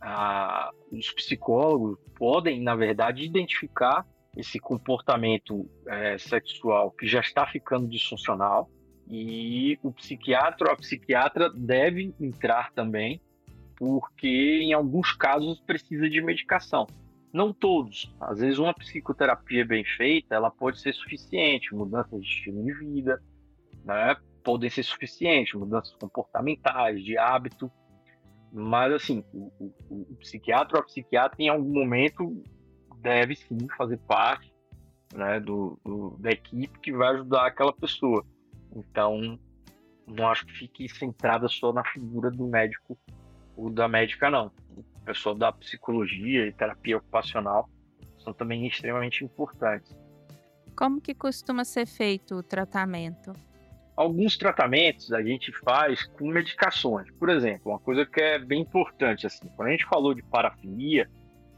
Ah, 0.00 0.70
os 0.92 1.10
psicólogos 1.12 1.98
podem, 2.14 2.62
na 2.62 2.74
verdade, 2.74 3.24
identificar 3.24 4.06
esse 4.36 4.58
comportamento 4.58 5.68
é, 5.86 6.18
sexual 6.18 6.90
que 6.90 7.06
já 7.06 7.20
está 7.20 7.46
ficando 7.46 7.88
disfuncional 7.88 8.70
e 9.08 9.78
o 9.82 9.92
psiquiatra 9.92 10.68
ou 10.68 10.74
a 10.74 10.76
psiquiatra 10.76 11.50
deve 11.50 12.14
entrar 12.20 12.72
também, 12.72 13.20
porque 13.76 14.60
em 14.62 14.72
alguns 14.72 15.12
casos 15.12 15.60
precisa 15.60 16.08
de 16.08 16.20
medicação. 16.20 16.86
Não 17.32 17.52
todos. 17.52 18.14
Às 18.20 18.40
vezes 18.40 18.58
uma 18.58 18.74
psicoterapia 18.74 19.64
bem 19.64 19.84
feita, 19.84 20.34
ela 20.34 20.50
pode 20.50 20.80
ser 20.80 20.92
suficiente, 20.92 21.74
mudanças 21.74 22.20
de 22.20 22.26
estilo 22.26 22.64
de 22.64 22.72
vida, 22.74 23.22
né? 23.84 24.16
Podem 24.42 24.70
ser 24.70 24.82
suficientes, 24.82 25.54
mudanças 25.54 25.94
comportamentais, 25.96 27.02
de 27.02 27.18
hábito. 27.18 27.70
Mas 28.52 28.92
assim, 28.92 29.24
o, 29.32 29.52
o, 29.58 30.12
o 30.12 30.16
psiquiatra 30.16 30.78
ou 30.78 30.82
a 30.82 30.86
psiquiatra 30.86 31.36
em 31.40 31.48
algum 31.48 31.72
momento 31.72 32.42
deve 33.00 33.36
sim 33.36 33.58
fazer 33.76 33.98
parte 33.98 34.52
né, 35.14 35.40
do, 35.40 35.78
do, 35.84 36.16
da 36.18 36.30
equipe 36.30 36.78
que 36.80 36.92
vai 36.92 37.14
ajudar 37.14 37.46
aquela 37.46 37.72
pessoa. 37.72 38.24
Então, 38.74 39.38
não 40.06 40.28
acho 40.28 40.46
que 40.46 40.52
fique 40.52 40.88
centrada 40.88 41.48
só 41.48 41.72
na 41.72 41.84
figura 41.84 42.30
do 42.30 42.46
médico 42.46 42.98
ou 43.56 43.70
da 43.70 43.88
médica, 43.88 44.30
não. 44.30 44.52
O 44.76 45.00
pessoal 45.04 45.34
da 45.34 45.52
psicologia 45.52 46.46
e 46.46 46.52
terapia 46.52 46.98
ocupacional 46.98 47.68
são 48.18 48.32
também 48.32 48.66
extremamente 48.66 49.24
importantes. 49.24 49.96
Como 50.76 51.00
que 51.00 51.14
costuma 51.14 51.64
ser 51.64 51.86
feito 51.86 52.34
o 52.34 52.42
tratamento? 52.42 53.32
Alguns 53.96 54.36
tratamentos 54.36 55.10
a 55.10 55.22
gente 55.22 55.50
faz 55.64 56.04
com 56.04 56.28
medicações. 56.28 57.10
Por 57.12 57.30
exemplo, 57.30 57.72
uma 57.72 57.78
coisa 57.78 58.04
que 58.04 58.20
é 58.20 58.38
bem 58.38 58.60
importante, 58.60 59.26
assim, 59.26 59.48
quando 59.56 59.68
a 59.68 59.70
gente 59.70 59.86
falou 59.86 60.12
de 60.12 60.22
parafilia, 60.22 61.08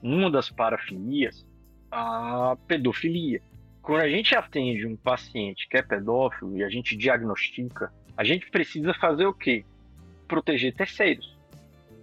uma 0.02 0.30
das 0.30 0.50
parafilias, 0.50 1.46
a 1.90 2.56
pedofilia. 2.66 3.40
Quando 3.82 4.02
a 4.02 4.08
gente 4.08 4.34
atende 4.34 4.86
um 4.86 4.96
paciente 4.96 5.66
que 5.68 5.76
é 5.76 5.82
pedófilo 5.82 6.56
e 6.56 6.62
a 6.62 6.68
gente 6.68 6.96
diagnostica, 6.96 7.92
a 8.16 8.24
gente 8.24 8.50
precisa 8.50 8.92
fazer 8.94 9.26
o 9.26 9.32
quê? 9.32 9.64
Proteger 10.26 10.74
terceiros, 10.74 11.36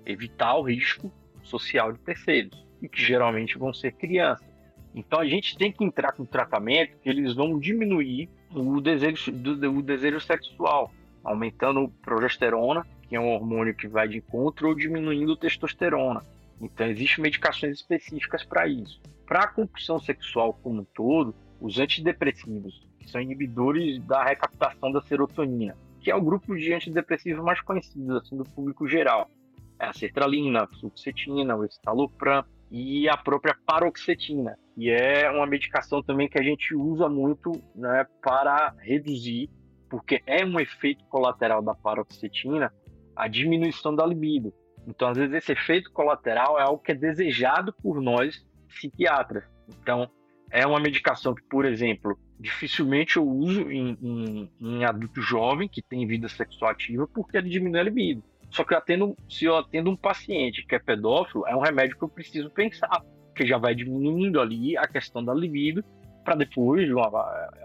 evitar 0.06 0.56
o 0.56 0.64
risco 0.64 1.12
social 1.44 1.94
de 1.94 2.00
terceiros, 2.00 2.66
e 2.82 2.90
que 2.90 3.02
geralmente 3.02 3.58
vão 3.58 3.74
ser 3.74 3.92
crianças. 3.94 4.46
Então 4.94 5.20
a 5.20 5.26
gente 5.26 5.58
tem 5.58 5.72
que 5.72 5.84
entrar 5.84 6.14
com 6.14 6.26
tratamento 6.26 6.98
que 7.04 7.10
eles 7.10 7.34
vão 7.36 7.60
diminuir 7.60 8.30
o 8.54 8.80
desejo, 8.80 9.32
o 9.32 9.82
desejo 9.82 10.20
sexual, 10.22 10.92
aumentando 11.24 11.92
progesterona, 12.02 12.86
que 13.08 13.16
é 13.16 13.20
um 13.20 13.30
hormônio 13.30 13.76
que 13.76 13.88
vai 13.88 14.08
de 14.08 14.18
encontro, 14.18 14.70
ou 14.70 14.76
diminuindo 14.76 15.36
testosterona. 15.36 16.24
Então, 16.62 16.88
existem 16.88 17.22
medicações 17.22 17.78
específicas 17.78 18.44
para 18.44 18.68
isso. 18.68 19.02
Para 19.26 19.42
a 19.42 19.48
compulsão 19.48 20.00
sexual 20.00 20.54
como 20.62 20.82
um 20.82 20.86
todo, 20.94 21.36
os 21.60 21.80
antidepressivos, 21.80 22.88
que 23.00 23.10
são 23.10 23.22
inibidores 23.22 24.00
da 24.06 24.24
recaptação 24.24 24.92
da 24.92 25.02
serotonina, 25.02 25.76
que 26.00 26.12
é 26.12 26.16
o 26.16 26.22
grupo 26.22 26.56
de 26.56 26.74
antidepressivos 26.74 27.44
mais 27.44 27.62
conhecidos 27.62 28.16
assim, 28.18 28.38
do 28.38 28.44
público 28.44 28.88
geral. 28.88 29.30
É 29.80 29.88
a 29.88 29.94
sertralina, 29.94 30.64
a 30.64 30.68
fluoxetina, 30.68 31.56
o 31.56 31.66
estalopram 31.66 32.46
e 32.72 33.08
a 33.10 33.18
própria 33.18 33.56
paroxetina, 33.66 34.58
que 34.74 34.90
é 34.90 35.30
uma 35.30 35.46
medicação 35.46 36.02
também 36.02 36.28
que 36.28 36.40
a 36.40 36.44
gente 36.44 36.76
usa 36.76 37.08
muito 37.10 37.52
né, 37.74 38.06
para 38.22 38.74
reduzir, 38.80 39.50
porque 39.90 40.22
é 40.26 40.46
um 40.46 40.60
efeito 40.60 41.04
colateral 41.06 41.62
da 41.62 41.74
paroxetina, 41.74 42.74
a 43.16 43.28
diminuição 43.28 43.96
da 43.96 44.06
libido. 44.06 44.54
Então, 44.88 45.10
às 45.10 45.18
vezes, 45.18 45.34
esse 45.34 45.52
efeito 45.52 45.92
colateral 45.92 46.60
é 46.60 46.64
algo 46.64 46.82
que 46.82 46.92
é 46.92 46.96
desejado 46.96 47.74
por 47.74 48.02
nós 48.02 48.46
psiquiatras. 48.68 49.44
Então, 49.82 50.10
é 50.52 50.66
uma 50.66 50.80
medicação 50.80 51.34
que, 51.34 51.44
por 51.44 51.66
exemplo, 51.66 52.18
dificilmente 52.40 53.18
eu 53.18 53.28
uso 53.28 53.72
em, 53.72 53.98
em, 54.02 54.52
em 54.62 54.86
adulto 54.86 55.22
jovem 55.22 55.68
que 55.68 55.82
tem 55.82 56.06
vida 56.06 56.28
sexual 56.28 56.72
ativa 56.72 57.08
porque 57.08 57.38
ele 57.38 57.50
diminui 57.50 57.80
a 57.80 57.84
libido. 57.84 58.24
Só 58.52 58.64
que 58.64 58.74
eu 58.74 58.78
atendo, 58.78 59.18
se 59.28 59.46
eu 59.46 59.58
atendo 59.58 59.90
um 59.90 59.96
paciente 59.96 60.66
que 60.66 60.76
é 60.76 60.80
pedófilo, 60.80 61.48
é 61.48 61.56
um 61.56 61.60
remédio 61.60 61.98
que 61.98 62.04
eu 62.04 62.10
preciso 62.10 62.50
pensar, 62.50 63.04
que 63.36 63.46
já 63.46 63.58
vai 63.58 63.76
diminuindo 63.76 64.40
ali 64.40 64.78
a 64.78 64.88
questão 64.88 65.24
da 65.24 65.34
libido 65.34 65.84
para 66.26 66.36
depois, 66.36 66.90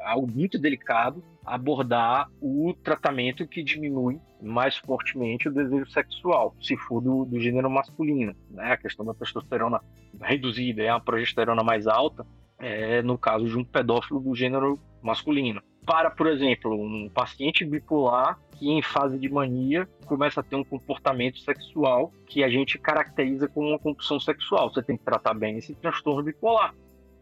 algo 0.05 0.31
muito 0.31 0.59
delicado, 0.59 1.25
abordar 1.45 2.29
o 2.41 2.75
tratamento 2.85 3.49
que 3.49 3.63
diminui 3.63 4.21
mais 4.41 4.77
fortemente 4.77 5.49
o 5.49 5.53
desejo 5.53 5.91
sexual, 5.91 6.55
se 6.61 6.77
for 6.77 7.01
do, 7.01 7.25
do 7.25 7.41
gênero 7.41 7.71
masculino. 7.71 8.37
Né? 8.51 8.73
A 8.73 8.77
questão 8.77 9.05
da 9.05 9.15
testosterona 9.15 9.81
reduzida 10.21 10.83
é 10.83 10.91
a 10.91 11.01
progesterona 11.01 11.65
mais 11.65 11.87
alta, 11.87 12.27
é, 12.59 13.01
no 13.01 13.17
caso 13.17 13.47
de 13.47 13.57
um 13.57 13.65
pedófilo 13.65 14.21
do 14.21 14.35
gênero 14.35 14.79
masculino. 15.03 15.63
Para, 15.87 16.11
por 16.11 16.27
exemplo, 16.27 16.75
um 16.75 17.09
paciente 17.09 17.65
bipolar 17.65 18.39
que 18.59 18.69
em 18.69 18.83
fase 18.83 19.19
de 19.19 19.31
mania 19.31 19.89
começa 20.05 20.41
a 20.41 20.43
ter 20.43 20.55
um 20.55 20.63
comportamento 20.65 21.39
sexual 21.39 22.13
que 22.27 22.45
a 22.45 22.51
gente 22.51 22.79
caracteriza 22.79 23.49
como 23.49 23.69
uma 23.69 23.79
compulsão 23.79 24.21
sexual. 24.21 24.71
Você 24.71 24.83
tem 24.83 24.99
que 24.99 25.05
tratar 25.05 25.33
bem 25.33 25.57
esse 25.57 25.75
transtorno 25.75 26.23
bipolar. 26.23 26.75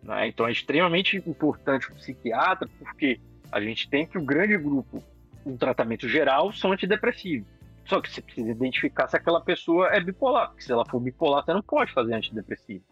Né? 0.02 0.28
Então 0.28 0.46
é 0.46 0.52
extremamente 0.52 1.16
importante 1.16 1.90
o 1.90 1.94
psiquiatra, 1.94 2.68
porque 2.78 3.20
a 3.50 3.60
gente 3.60 3.88
tem 3.88 4.06
que 4.06 4.18
o 4.18 4.22
grande 4.22 4.56
grupo 4.56 5.02
do 5.44 5.56
tratamento 5.56 6.08
geral 6.08 6.52
são 6.52 6.72
antidepressivos. 6.72 7.48
Só 7.84 8.00
que 8.00 8.10
você 8.10 8.20
precisa 8.20 8.50
identificar 8.50 9.08
se 9.08 9.16
aquela 9.16 9.40
pessoa 9.40 9.88
é 9.88 10.00
bipolar, 10.00 10.48
porque 10.48 10.62
se 10.62 10.70
ela 10.70 10.84
for 10.84 11.00
bipolar, 11.00 11.44
você 11.44 11.54
não 11.54 11.62
pode 11.62 11.92
fazer 11.92 12.14
antidepressivo. 12.14 12.84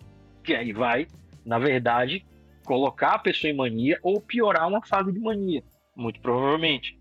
Que 0.42 0.54
aí 0.54 0.72
vai 0.72 1.06
na 1.46 1.60
verdade, 1.60 2.26
colocar 2.64 3.12
a 3.12 3.18
pessoa 3.20 3.50
em 3.50 3.56
mania 3.56 3.98
ou 4.02 4.20
piorar 4.20 4.66
uma 4.66 4.84
fase 4.84 5.12
de 5.12 5.20
mania, 5.20 5.62
muito 5.94 6.20
provavelmente. 6.20 6.98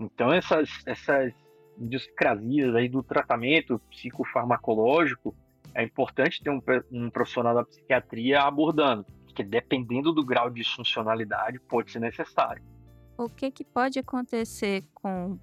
Então, 0.00 0.32
essas, 0.32 0.68
essas 0.84 1.32
idiosincrasias 1.78 2.74
aí 2.74 2.88
do 2.88 3.02
tratamento 3.02 3.80
psicofarmacológico, 3.90 5.34
é 5.72 5.84
importante 5.84 6.42
ter 6.42 6.50
um, 6.50 6.60
um 6.90 7.08
profissional 7.08 7.54
da 7.54 7.64
psiquiatria 7.64 8.40
abordando, 8.40 9.06
porque 9.36 9.44
dependendo 9.44 10.12
do 10.12 10.24
grau 10.24 10.48
de 10.48 10.62
disfuncionalidade, 10.62 11.60
pode 11.60 11.92
ser 11.92 12.00
necessário. 12.00 12.62
O 13.18 13.28
que, 13.28 13.50
que 13.50 13.64
pode 13.64 13.98
acontecer 13.98 14.82
com 14.94 15.38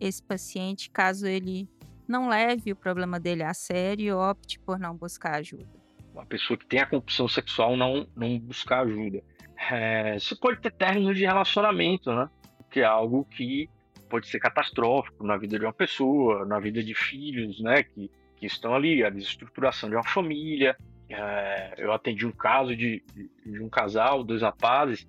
esse 0.00 0.22
paciente 0.22 0.88
caso 0.90 1.26
ele 1.26 1.68
não 2.08 2.28
leve 2.28 2.72
o 2.72 2.76
problema 2.76 3.20
dele 3.20 3.42
a 3.42 3.52
sério 3.52 4.04
e 4.06 4.12
opte 4.12 4.58
por 4.58 4.78
não 4.78 4.96
buscar 4.96 5.34
ajuda? 5.34 5.68
Uma 6.14 6.24
pessoa 6.24 6.56
que 6.56 6.64
tem 6.64 6.80
a 6.80 6.86
compulsão 6.86 7.28
sexual 7.28 7.76
não, 7.76 8.06
não 8.16 8.38
buscar 8.38 8.86
ajuda. 8.86 9.22
É, 9.70 10.18
você 10.18 10.34
pode 10.34 10.60
ter 10.60 10.72
términos 10.72 11.14
de 11.14 11.26
relacionamento, 11.26 12.10
né? 12.14 12.30
Que 12.70 12.80
é 12.80 12.84
algo 12.84 13.26
que 13.26 13.68
pode 14.08 14.28
ser 14.28 14.38
catastrófico 14.38 15.26
na 15.26 15.36
vida 15.36 15.58
de 15.58 15.64
uma 15.66 15.74
pessoa, 15.74 16.46
na 16.46 16.58
vida 16.58 16.82
de 16.82 16.94
filhos, 16.94 17.60
né? 17.60 17.82
Que, 17.82 18.10
que 18.36 18.46
estão 18.46 18.74
ali, 18.74 19.04
a 19.04 19.10
desestruturação 19.10 19.90
de 19.90 19.96
uma 19.96 20.04
família. 20.04 20.74
É, 21.08 21.74
eu 21.78 21.92
atendi 21.92 22.26
um 22.26 22.32
caso 22.32 22.74
de, 22.74 23.02
de, 23.44 23.62
um 23.62 23.68
casal, 23.68 24.24
dois 24.24 24.42
rapazes, 24.42 25.06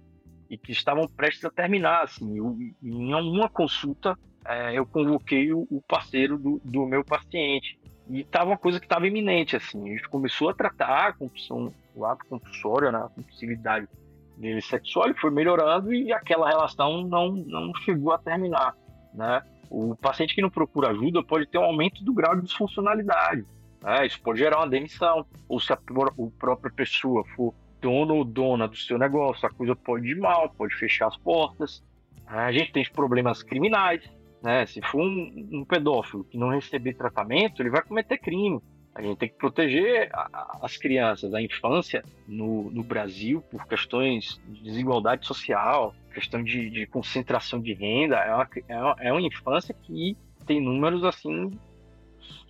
e 0.50 0.58
que 0.58 0.72
estavam 0.72 1.08
prestes 1.08 1.44
a 1.46 1.50
terminar. 1.50 2.04
Assim, 2.04 2.38
eu, 2.38 2.58
em 2.82 3.14
uma 3.14 3.50
consulta, 3.50 4.18
é, 4.46 4.78
eu 4.78 4.86
convoquei 4.86 5.52
o, 5.52 5.68
o 5.70 5.82
parceiro 5.88 6.38
do, 6.38 6.62
do, 6.64 6.86
meu 6.86 7.04
paciente. 7.04 7.80
E 8.10 8.22
estava 8.22 8.52
uma 8.52 8.58
coisa 8.58 8.80
que 8.80 8.86
estava 8.86 9.08
iminente. 9.08 9.56
Assim, 9.56 9.84
a 9.90 9.92
gente 9.94 10.08
começou 10.08 10.50
a 10.50 10.54
tratar 10.54 11.08
a 11.08 11.14
compulsão, 11.14 11.74
o 11.96 12.06
ato 12.06 12.26
compulsório, 12.26 12.92
né, 12.92 13.00
a 13.00 13.10
compulsividade 13.10 13.88
dele 14.38 14.62
sexual, 14.62 15.08
ele 15.08 15.20
foi 15.20 15.32
melhorando 15.32 15.94
e 15.94 16.14
aquela 16.14 16.48
relação 16.48 17.02
não, 17.02 17.32
não 17.32 17.74
chegou 17.84 18.14
a 18.14 18.20
terminar. 18.20 18.76
Né? 19.14 19.42
O 19.70 19.96
paciente 19.96 20.36
que 20.36 20.42
não 20.42 20.50
procura 20.50 20.90
ajuda 20.90 21.24
pode 21.24 21.48
ter 21.48 21.58
um 21.58 21.64
aumento 21.64 22.04
do 22.04 22.14
grau 22.14 22.36
de 22.36 22.44
disfuncionalidade. 22.44 23.46
Né? 23.82 24.06
Isso 24.06 24.22
pode 24.22 24.40
gerar 24.40 24.60
uma 24.60 24.70
demissão. 24.70 25.26
Ou 25.48 25.60
se 25.60 25.72
a, 25.72 25.76
a 25.76 26.30
própria 26.38 26.72
pessoa 26.72 27.24
for 27.36 27.54
dono 27.82 28.16
ou 28.16 28.24
dona 28.24 28.68
do 28.68 28.76
seu 28.76 28.98
negócio, 28.98 29.48
a 29.48 29.52
coisa 29.52 29.76
pode 29.76 30.10
ir 30.10 30.18
mal, 30.18 30.50
pode 30.50 30.76
fechar 30.76 31.08
as 31.08 31.18
portas. 31.18 31.84
A 32.26 32.52
gente 32.52 32.72
tem 32.72 32.84
problemas 32.92 33.42
criminais, 33.42 34.04
né? 34.42 34.66
Se 34.66 34.82
for 34.82 35.02
um, 35.02 35.50
um 35.52 35.66
pedófilo 35.66 36.24
que 36.26 36.38
não 36.38 36.50
receber 36.50 36.94
tratamento, 36.94 37.62
ele 37.62 37.70
vai 37.70 37.82
cometer 37.82 38.18
crime. 38.18 38.62
A 38.94 39.02
gente 39.02 39.18
tem 39.20 39.30
que 39.30 39.36
proteger 39.36 40.10
as 40.60 40.76
crianças, 40.76 41.32
a 41.32 41.40
infância 41.40 42.04
no, 42.28 42.72
no, 42.72 42.84
Brasil 42.84 43.44
por 43.52 43.68
questões 43.68 44.42
de 44.48 44.64
desigualdade 44.64 45.28
social, 45.28 45.94
questão 46.12 46.44
de, 46.44 46.68
de 46.72 46.88
concentração 46.88 47.62
de 47.62 47.74
renda. 47.74 48.16
É 48.16 48.34
uma, 48.34 48.50
é, 48.68 48.76
uma, 48.76 48.96
é 49.00 49.12
uma 49.12 49.22
infância 49.22 49.72
que 49.84 50.18
tem 50.48 50.60
números 50.60 51.04
assim, 51.04 51.52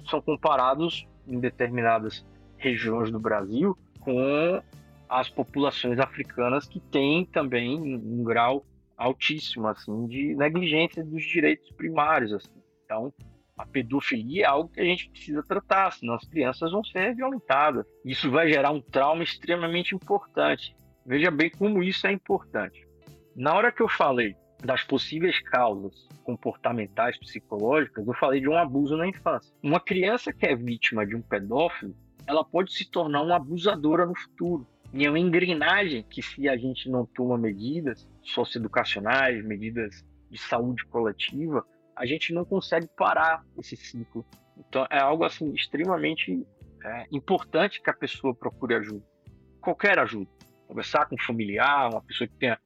são 0.10 0.22
comparados 0.22 1.06
em 1.28 1.40
determinadas 1.40 2.26
regiões 2.58 3.12
do 3.12 3.20
Brasil 3.20 3.78
com 4.00 4.62
as 5.10 5.30
populações 5.30 6.00
africanas 6.00 6.68
que 6.68 6.80
têm 6.80 7.26
também 7.26 7.78
um 7.78 8.24
grau 8.24 8.66
altíssimo 8.98 9.68
assim 9.68 10.08
de 10.08 10.36
negligência 10.36 11.04
dos 11.04 11.24
direitos 11.24 11.70
primários 11.72 12.34
assim. 12.34 12.62
Então, 12.84 13.14
a 13.58 13.66
pedofilia 13.66 14.44
é 14.44 14.48
algo 14.48 14.70
que 14.70 14.80
a 14.80 14.86
gente 14.86 15.10
precisa 15.10 15.44
tratar, 15.44 15.92
senão 15.92 16.14
as 16.14 16.28
crianças 16.28 16.72
vão 16.72 16.84
ser 16.84 17.16
violentadas. 17.16 17.86
Isso 18.06 18.30
vai 18.30 18.50
gerar 18.50 18.72
um 18.72 18.80
trauma 18.80 19.24
extremamente 19.24 19.96
importante. 19.96 20.76
Veja 21.06 21.32
bem 21.32 21.50
como 21.50 21.82
isso 21.82 22.06
é 22.06 22.12
importante. 22.12 22.88
Na 23.36 23.54
hora 23.56 23.72
que 23.72 23.82
eu 23.82 23.90
falei 23.90 24.36
das 24.64 24.84
possíveis 24.84 25.40
causas 25.40 26.08
comportamentais 26.24 27.18
psicológicas, 27.18 28.06
eu 28.06 28.14
falei 28.14 28.42
de 28.42 28.50
um 28.50 28.58
abuso 28.58 28.98
na 28.98 29.08
infância. 29.08 29.54
Uma 29.62 29.80
criança 29.80 30.34
que 30.34 30.46
é 30.46 30.56
vítima 30.56 31.06
de 31.06 31.16
um 31.16 31.22
pedófilo, 31.22 31.96
ela 32.26 32.44
pode 32.44 32.74
se 32.74 32.90
tornar 32.90 33.22
uma 33.22 33.36
abusadora 33.36 34.06
no 34.06 34.16
futuro. 34.16 34.68
E 34.94 35.06
é 35.06 35.10
uma 35.10 35.20
engrenagem 35.20 36.04
que, 36.04 36.22
se 36.22 36.48
a 36.48 36.58
gente 36.58 36.90
não 36.90 37.06
toma 37.06 37.38
medidas 37.38 38.08
socioeducacionais, 38.24 39.44
medidas 39.46 40.06
de 40.30 40.38
saúde 40.38 40.86
coletiva, 40.86 41.66
a 41.96 42.06
gente 42.06 42.34
não 42.34 42.46
consegue 42.46 42.88
parar 42.98 43.44
esse 43.58 43.76
ciclo. 43.76 44.26
Então, 44.58 44.86
é 44.90 45.00
algo 45.00 45.24
assim 45.24 45.54
extremamente 45.54 46.46
é, 46.84 47.06
importante 47.12 47.82
que 47.82 47.90
a 47.90 47.94
pessoa 47.94 48.34
procure 48.34 48.76
ajuda. 48.76 49.04
Qualquer 49.62 50.00
ajuda. 50.00 50.30
Conversar 50.68 51.06
com 51.06 51.16
um 51.16 51.20
familiar, 51.20 51.90
uma 51.90 52.02
pessoa 52.02 52.28
que 52.28 52.36
tenha 52.36 52.60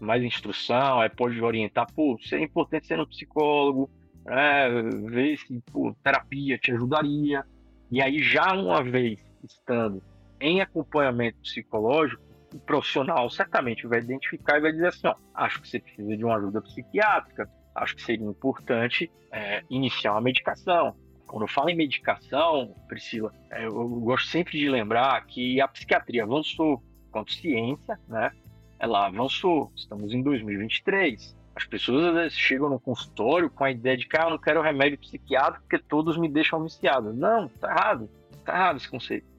mais 0.00 0.22
instrução, 0.22 1.00
aí 1.00 1.08
pode 1.08 1.40
orientar, 1.40 1.86
pô, 1.94 2.18
é 2.32 2.40
importante 2.40 2.86
ser 2.86 3.00
um 3.00 3.06
psicólogo, 3.06 3.90
né, 4.24 4.68
ver 5.10 5.38
se 5.38 5.60
pô, 5.72 5.94
terapia 6.02 6.58
te 6.58 6.72
ajudaria. 6.72 7.44
E 7.90 8.02
aí, 8.02 8.22
já 8.22 8.52
uma 8.52 8.82
vez 8.82 9.18
estando 9.42 10.02
em 10.40 10.60
acompanhamento 10.60 11.38
psicológico, 11.40 12.22
o 12.54 12.58
profissional 12.60 13.28
certamente 13.28 13.86
vai 13.86 14.00
identificar 14.00 14.58
e 14.58 14.60
vai 14.60 14.72
dizer 14.72 14.88
assim: 14.88 15.06
ó, 15.06 15.14
acho 15.34 15.60
que 15.60 15.68
você 15.68 15.80
precisa 15.80 16.16
de 16.16 16.24
uma 16.24 16.36
ajuda 16.36 16.60
psiquiátrica, 16.62 17.50
acho 17.74 17.96
que 17.96 18.02
seria 18.02 18.26
importante 18.26 19.10
é, 19.32 19.62
iniciar 19.70 20.12
uma 20.12 20.20
medicação. 20.20 20.94
Quando 21.26 21.42
eu 21.42 21.48
falo 21.48 21.68
em 21.68 21.76
medicação, 21.76 22.74
Priscila, 22.88 23.32
é, 23.50 23.66
eu 23.66 23.88
gosto 24.00 24.28
sempre 24.28 24.58
de 24.58 24.68
lembrar 24.68 25.24
que 25.26 25.60
a 25.60 25.68
psiquiatria 25.68 26.24
avançou 26.24 26.82
quanto 27.10 27.32
ciência, 27.32 27.98
né? 28.08 28.30
Ela 28.78 29.06
avançou. 29.06 29.72
Estamos 29.74 30.12
em 30.12 30.22
2023. 30.22 31.36
As 31.54 31.64
pessoas 31.64 32.32
chegam 32.32 32.68
no 32.68 32.78
consultório 32.78 33.50
com 33.50 33.64
a 33.64 33.70
ideia 33.70 33.96
de 33.96 34.06
que 34.06 34.16
ah, 34.16 34.24
eu 34.24 34.30
não 34.30 34.38
quero 34.38 34.62
remédio 34.62 34.98
psiquiátrico 34.98 35.62
porque 35.68 35.78
todos 35.78 36.16
me 36.16 36.28
deixam 36.28 36.62
viciado. 36.62 37.12
Não, 37.12 37.48
tá 37.48 37.70
errado. 37.70 38.08
Tá 38.44 38.54
errado 38.54 38.76
esse 38.76 38.88
conceito 38.88 39.38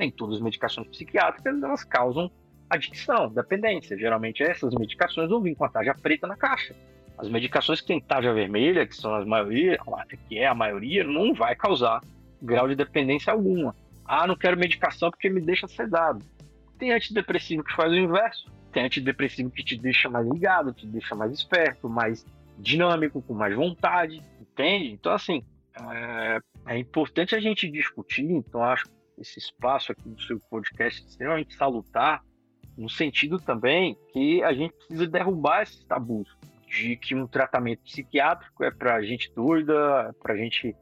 nem 0.00 0.10
todas 0.10 0.36
as 0.36 0.40
medicações 0.40 0.88
psiquiátricas 0.88 1.62
elas 1.62 1.84
causam 1.84 2.30
adicção, 2.70 3.28
dependência. 3.28 3.96
Geralmente 3.98 4.42
essas 4.42 4.74
medicações 4.74 5.28
vão 5.28 5.42
vir 5.42 5.54
com 5.54 5.64
a 5.64 5.68
tarja 5.68 5.94
preta 5.94 6.26
na 6.26 6.36
caixa. 6.36 6.74
As 7.18 7.28
medicações 7.28 7.82
que 7.82 7.88
têm 7.88 8.00
tarja 8.00 8.32
vermelha, 8.32 8.86
que 8.86 8.96
são 8.96 9.14
as 9.14 9.26
maioria, 9.26 9.78
que 10.26 10.38
é 10.38 10.46
a 10.46 10.54
maioria, 10.54 11.04
não 11.04 11.34
vai 11.34 11.54
causar 11.54 12.00
grau 12.40 12.66
de 12.66 12.74
dependência 12.74 13.30
alguma. 13.30 13.76
Ah, 14.06 14.26
não 14.26 14.34
quero 14.34 14.56
medicação 14.56 15.10
porque 15.10 15.28
me 15.28 15.40
deixa 15.40 15.68
sedado. 15.68 16.24
Tem 16.80 16.92
antidepressivo 16.92 17.62
que 17.62 17.74
faz 17.74 17.92
o 17.92 17.96
inverso. 17.96 18.50
Tem 18.72 18.84
antidepressivo 18.84 19.50
que 19.50 19.62
te 19.62 19.76
deixa 19.76 20.08
mais 20.08 20.26
ligado, 20.26 20.72
te 20.72 20.86
deixa 20.86 21.14
mais 21.14 21.30
esperto, 21.30 21.90
mais 21.90 22.24
dinâmico, 22.58 23.20
com 23.20 23.34
mais 23.34 23.54
vontade, 23.54 24.22
entende? 24.40 24.90
Então, 24.90 25.12
assim, 25.12 25.44
é, 25.78 26.40
é 26.66 26.78
importante 26.78 27.34
a 27.36 27.40
gente 27.40 27.70
discutir. 27.70 28.30
Então, 28.30 28.64
acho 28.64 28.86
esse 29.18 29.38
espaço 29.38 29.92
aqui 29.92 30.08
do 30.08 30.22
seu 30.22 30.40
podcast 30.48 31.04
extremamente 31.06 31.54
salutar, 31.54 32.24
no 32.78 32.88
sentido 32.88 33.38
também 33.38 33.94
que 34.10 34.42
a 34.42 34.54
gente 34.54 34.72
precisa 34.72 35.06
derrubar 35.06 35.62
esses 35.62 35.84
tabus 35.84 36.34
de 36.66 36.96
que 36.96 37.14
um 37.14 37.26
tratamento 37.26 37.82
psiquiátrico 37.82 38.64
é 38.64 38.70
para 38.70 39.02
gente 39.02 39.30
doida, 39.34 40.08
é 40.08 40.12
para 40.12 40.34
gente 40.34 40.74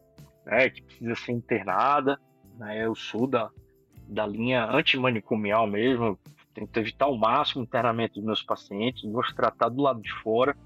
né, 0.47 0.71
que 0.71 0.81
precisa 0.83 1.17
ser 1.17 1.33
internada. 1.33 2.21
Né? 2.57 2.85
Eu 2.87 2.95
sou 2.95 3.27
da, 3.27 3.51
da 4.09 4.27
linha 4.27 4.65
antimanicomial 4.65 5.67
mesmo, 5.67 6.19
tento 6.55 6.77
evitar 6.79 7.05
ao 7.05 7.17
máximo 7.17 7.61
o 7.61 7.65
internamento 7.65 8.15
dos 8.15 8.25
meus 8.25 8.43
pacientes, 8.43 9.05
gosto 9.05 9.35
tratar 9.35 9.69
do 9.69 9.83
lado 9.83 10.01
de 10.01 10.13
fora, 10.23 10.57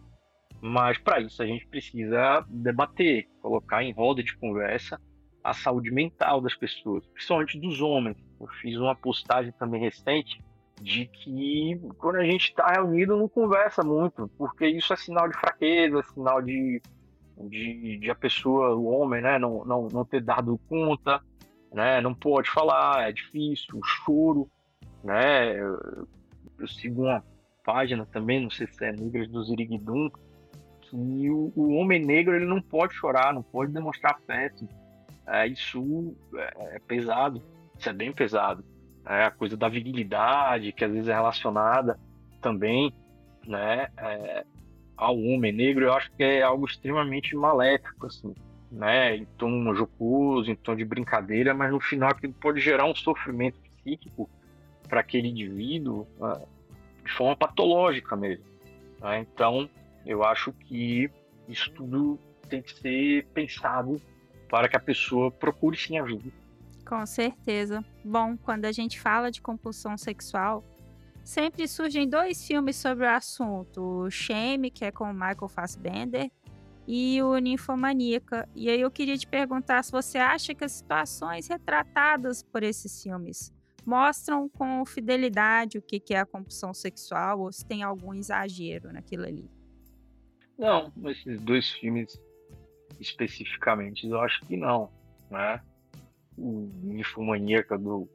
mas 0.61 0.97
para 0.97 1.21
isso 1.21 1.43
a 1.43 1.47
gente 1.47 1.67
precisa 1.67 2.45
debater, 2.49 3.29
colocar 3.41 3.83
em 3.83 3.93
roda 3.93 4.23
de 4.23 4.37
conversa 4.37 5.01
a 5.43 5.53
saúde 5.53 5.91
mental 5.91 6.41
das 6.41 6.55
pessoas, 6.55 7.05
principalmente 7.09 7.59
dos 7.59 7.81
homens. 7.81 8.17
Eu 8.41 8.47
fiz 8.61 8.77
uma 8.77 8.95
postagem 8.95 9.53
também 9.59 9.81
recente 9.81 10.41
de 10.81 11.07
que 11.07 11.81
quando 11.99 12.17
a 12.17 12.25
gente 12.25 12.51
está 12.51 12.69
reunido 12.69 13.17
não 13.17 13.29
conversa 13.29 13.83
muito, 13.83 14.31
porque 14.39 14.67
isso 14.67 14.93
é 14.93 14.97
sinal 14.97 15.29
de 15.29 15.37
fraqueza, 15.37 15.99
é 15.99 16.03
sinal 16.03 16.41
de, 16.41 16.81
de, 17.49 17.99
de, 17.99 18.11
a 18.11 18.15
pessoa, 18.15 18.75
o 18.75 18.87
homem, 18.87 19.21
né, 19.21 19.39
não, 19.39 19.65
não, 19.65 19.89
não 19.89 20.05
ter 20.05 20.23
dado 20.23 20.59
conta, 20.69 21.21
né, 21.73 22.01
não 22.01 22.15
pode 22.15 22.51
falar, 22.51 23.09
é 23.09 23.13
difícil, 23.13 23.79
o 23.79 23.85
choro, 23.85 24.49
né, 25.03 25.59
eu, 25.59 26.07
eu 26.59 26.69
sigo 26.69 27.03
uma 27.03 27.25
página 27.65 28.07
também, 28.07 28.43
não 28.43 28.51
sei 28.51 28.67
se 28.67 28.85
é 28.85 28.93
Negras 28.93 29.29
do 29.29 29.43
Ziriguidum, 29.45 30.11
que 30.83 31.31
o, 31.31 31.53
o 31.57 31.75
homem 31.75 32.05
negro 32.05 32.35
ele 32.35 32.45
não 32.45 32.61
pode 32.61 32.95
chorar, 32.95 33.33
não 33.33 33.43
pode 33.43 33.73
demonstrar 33.73 34.15
afeto, 34.15 34.69
é, 35.27 35.47
isso 35.47 36.15
é, 36.35 36.77
é, 36.77 36.79
pesado, 36.81 37.43
isso 37.79 37.89
é 37.89 37.93
bem 37.93 38.13
pesado. 38.13 38.65
É, 39.07 39.25
a 39.25 39.31
coisa 39.31 39.57
da 39.57 39.69
virilidade, 39.69 40.73
que 40.73 40.85
às 40.85 40.93
vezes 40.93 41.09
é 41.09 41.15
relacionada 41.15 41.99
também 42.41 42.93
né, 43.47 43.89
é, 43.97 44.45
ao 44.97 45.19
homem 45.19 45.53
negro, 45.53 45.85
eu 45.85 45.93
acho 45.93 46.11
que 46.13 46.23
é 46.23 46.43
algo 46.43 46.67
extremamente 46.67 47.35
maléfico, 47.35 48.07
assim, 48.07 48.35
né, 48.73 49.17
em 49.17 49.25
tom 49.37 49.75
jocoso, 49.75 50.51
em 50.51 50.55
tom 50.55 50.75
de 50.75 50.85
brincadeira, 50.85 51.53
mas 51.53 51.71
no 51.71 51.79
final 51.79 52.11
aquilo 52.11 52.33
pode 52.33 52.59
gerar 52.61 52.87
um 52.87 52.95
sofrimento 52.95 53.59
psíquico 53.61 54.29
para 54.89 55.01
aquele 55.01 55.29
indivíduo 55.29 56.07
uh, 56.19 56.47
de 57.05 57.13
forma 57.13 57.37
patológica 57.37 58.17
mesmo. 58.17 58.45
Né? 59.01 59.21
Então, 59.21 59.69
eu 60.07 60.25
acho 60.25 60.53
que 60.53 61.11
isso 61.47 61.71
tudo 61.73 62.19
tem 62.49 62.63
que 62.63 62.73
ser 62.75 63.27
pensado 63.35 64.01
para 64.49 64.69
que 64.69 64.77
a 64.77 64.81
pessoa 64.81 65.31
procure 65.31 65.77
sim 65.77 65.99
ajuda. 65.99 66.31
Com 66.87 67.05
certeza. 67.07 67.85
Bom, 68.05 68.37
quando 68.37 68.65
a 68.65 68.73
gente 68.73 68.99
fala 68.99 69.31
de 69.31 69.41
compulsão 69.41 69.97
sexual, 69.97 70.65
sempre 71.23 71.69
surgem 71.69 72.09
dois 72.09 72.47
filmes 72.47 72.77
sobre 72.77 73.05
o 73.05 73.11
assunto: 73.11 73.81
o 73.81 74.11
Shame, 74.11 74.71
que 74.71 74.85
é 74.85 74.91
com 74.91 75.05
o 75.05 75.15
Michael 75.15 75.49
Fassbender, 75.49 76.31
e 76.87 77.23
o 77.23 77.37
Ninfomaníaca. 77.39 78.49
E 78.55 78.69
aí 78.69 78.81
eu 78.81 78.91
queria 78.91 79.17
te 79.17 79.27
perguntar 79.27 79.83
se 79.83 79.93
você 79.93 80.19
acha 80.19 80.55
que 80.55 80.65
as 80.65 80.73
situações 80.73 81.49
retratadas 81.49 82.43
por 82.43 82.63
esses 82.63 83.03
filmes 83.03 83.53
mostram 83.85 84.49
com 84.49 84.85
fidelidade 84.85 85.79
o 85.79 85.83
que 85.83 86.15
é 86.15 86.19
a 86.19 86.27
compulsão 86.27 86.73
sexual 86.73 87.41
ou 87.41 87.53
se 87.53 87.65
tem 87.65 87.83
algum 87.83 88.15
exagero 88.15 88.93
naquilo 88.93 89.25
ali. 89.25 89.51
Não, 90.59 90.93
esses 91.07 91.41
dois 91.41 91.71
filmes 91.71 92.21
especificamente, 93.01 94.07
eu 94.07 94.21
acho 94.21 94.41
que 94.47 94.57
não, 94.57 94.89
né? 95.31 95.61
O 96.39 96.69
Ninfomaníaca 96.83 97.77
do 97.77 98.09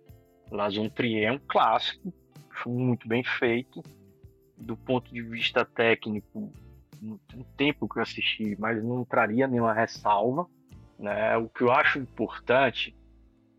Lazon 0.50 0.90
Trier 0.90 1.28
é 1.28 1.32
um 1.32 1.40
clássico, 1.40 2.14
muito 2.66 3.08
bem 3.08 3.24
feito. 3.24 3.84
Do 4.58 4.76
ponto 4.76 5.14
de 5.14 5.22
vista 5.22 5.64
técnico, 5.64 6.52
no 7.02 7.44
tempo 7.56 7.88
que 7.88 8.00
eu 8.00 8.04
assisti, 8.04 8.56
mas 8.60 8.84
não 8.84 9.04
traria 9.04 9.48
nenhuma 9.48 9.74
ressalva. 9.74 10.48
Né? 10.98 11.38
O 11.38 11.50
que 11.50 11.64
eu 11.64 11.72
acho 11.72 12.00
importante, 12.00 12.96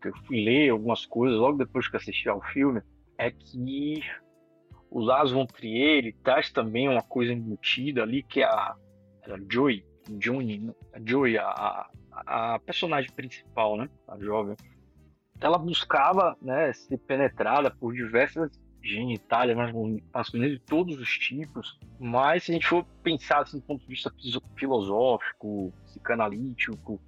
que 0.01 0.09
eu 0.09 0.17
fui 0.25 0.43
ler 0.43 0.69
algumas 0.69 1.05
coisas 1.05 1.37
logo 1.37 1.57
depois 1.57 1.87
que 1.87 1.97
assisti 1.97 2.27
ao 2.29 2.41
filme, 2.41 2.81
é 3.17 3.31
que 3.31 4.01
o 4.89 4.99
Lars 4.99 5.31
von 5.31 5.45
Trier 5.45 5.97
ele 5.97 6.13
traz 6.23 6.51
também 6.51 6.89
uma 6.89 7.01
coisa 7.01 7.31
embutida 7.31 8.01
ali 8.01 8.23
que 8.23 8.41
é 8.41 8.45
a, 8.45 8.75
a 9.25 9.37
Joy, 9.49 9.85
Johnny, 10.09 10.73
a 10.93 10.99
Joy, 11.03 11.37
a, 11.37 11.89
a, 12.11 12.59
personagem 12.59 13.11
principal, 13.11 13.77
né, 13.77 13.89
a 14.07 14.17
jovem, 14.17 14.55
ela 15.39 15.57
buscava 15.57 16.35
né, 16.41 16.73
ser 16.73 16.97
penetrada 16.97 17.71
por 17.71 17.93
diversas 17.93 18.51
genitália 18.81 19.55
masculina 20.13 20.49
de 20.49 20.59
todos 20.59 20.97
os 20.97 21.17
tipos, 21.17 21.77
mas 21.99 22.43
se 22.43 22.51
a 22.51 22.53
gente 22.53 22.67
for 22.67 22.85
pensar 23.03 23.41
assim, 23.41 23.57
do 23.57 23.63
ponto 23.63 23.81
de 23.81 23.87
vista 23.87 24.11
filosófico, 24.55 25.73
psicanalítico, 25.85 26.99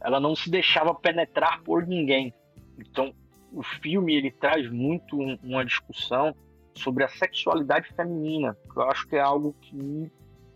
ela 0.00 0.18
não 0.18 0.34
se 0.34 0.50
deixava 0.50 0.94
penetrar 0.94 1.62
por 1.62 1.86
ninguém. 1.86 2.32
Então, 2.78 3.14
o 3.52 3.62
filme 3.62 4.14
ele 4.14 4.30
traz 4.30 4.70
muito 4.70 5.16
uma 5.42 5.64
discussão 5.64 6.34
sobre 6.74 7.04
a 7.04 7.08
sexualidade 7.08 7.88
feminina, 7.94 8.56
que 8.72 8.78
eu 8.78 8.82
acho 8.84 9.06
que 9.06 9.16
é 9.16 9.20
algo 9.20 9.54
que 9.60 10.10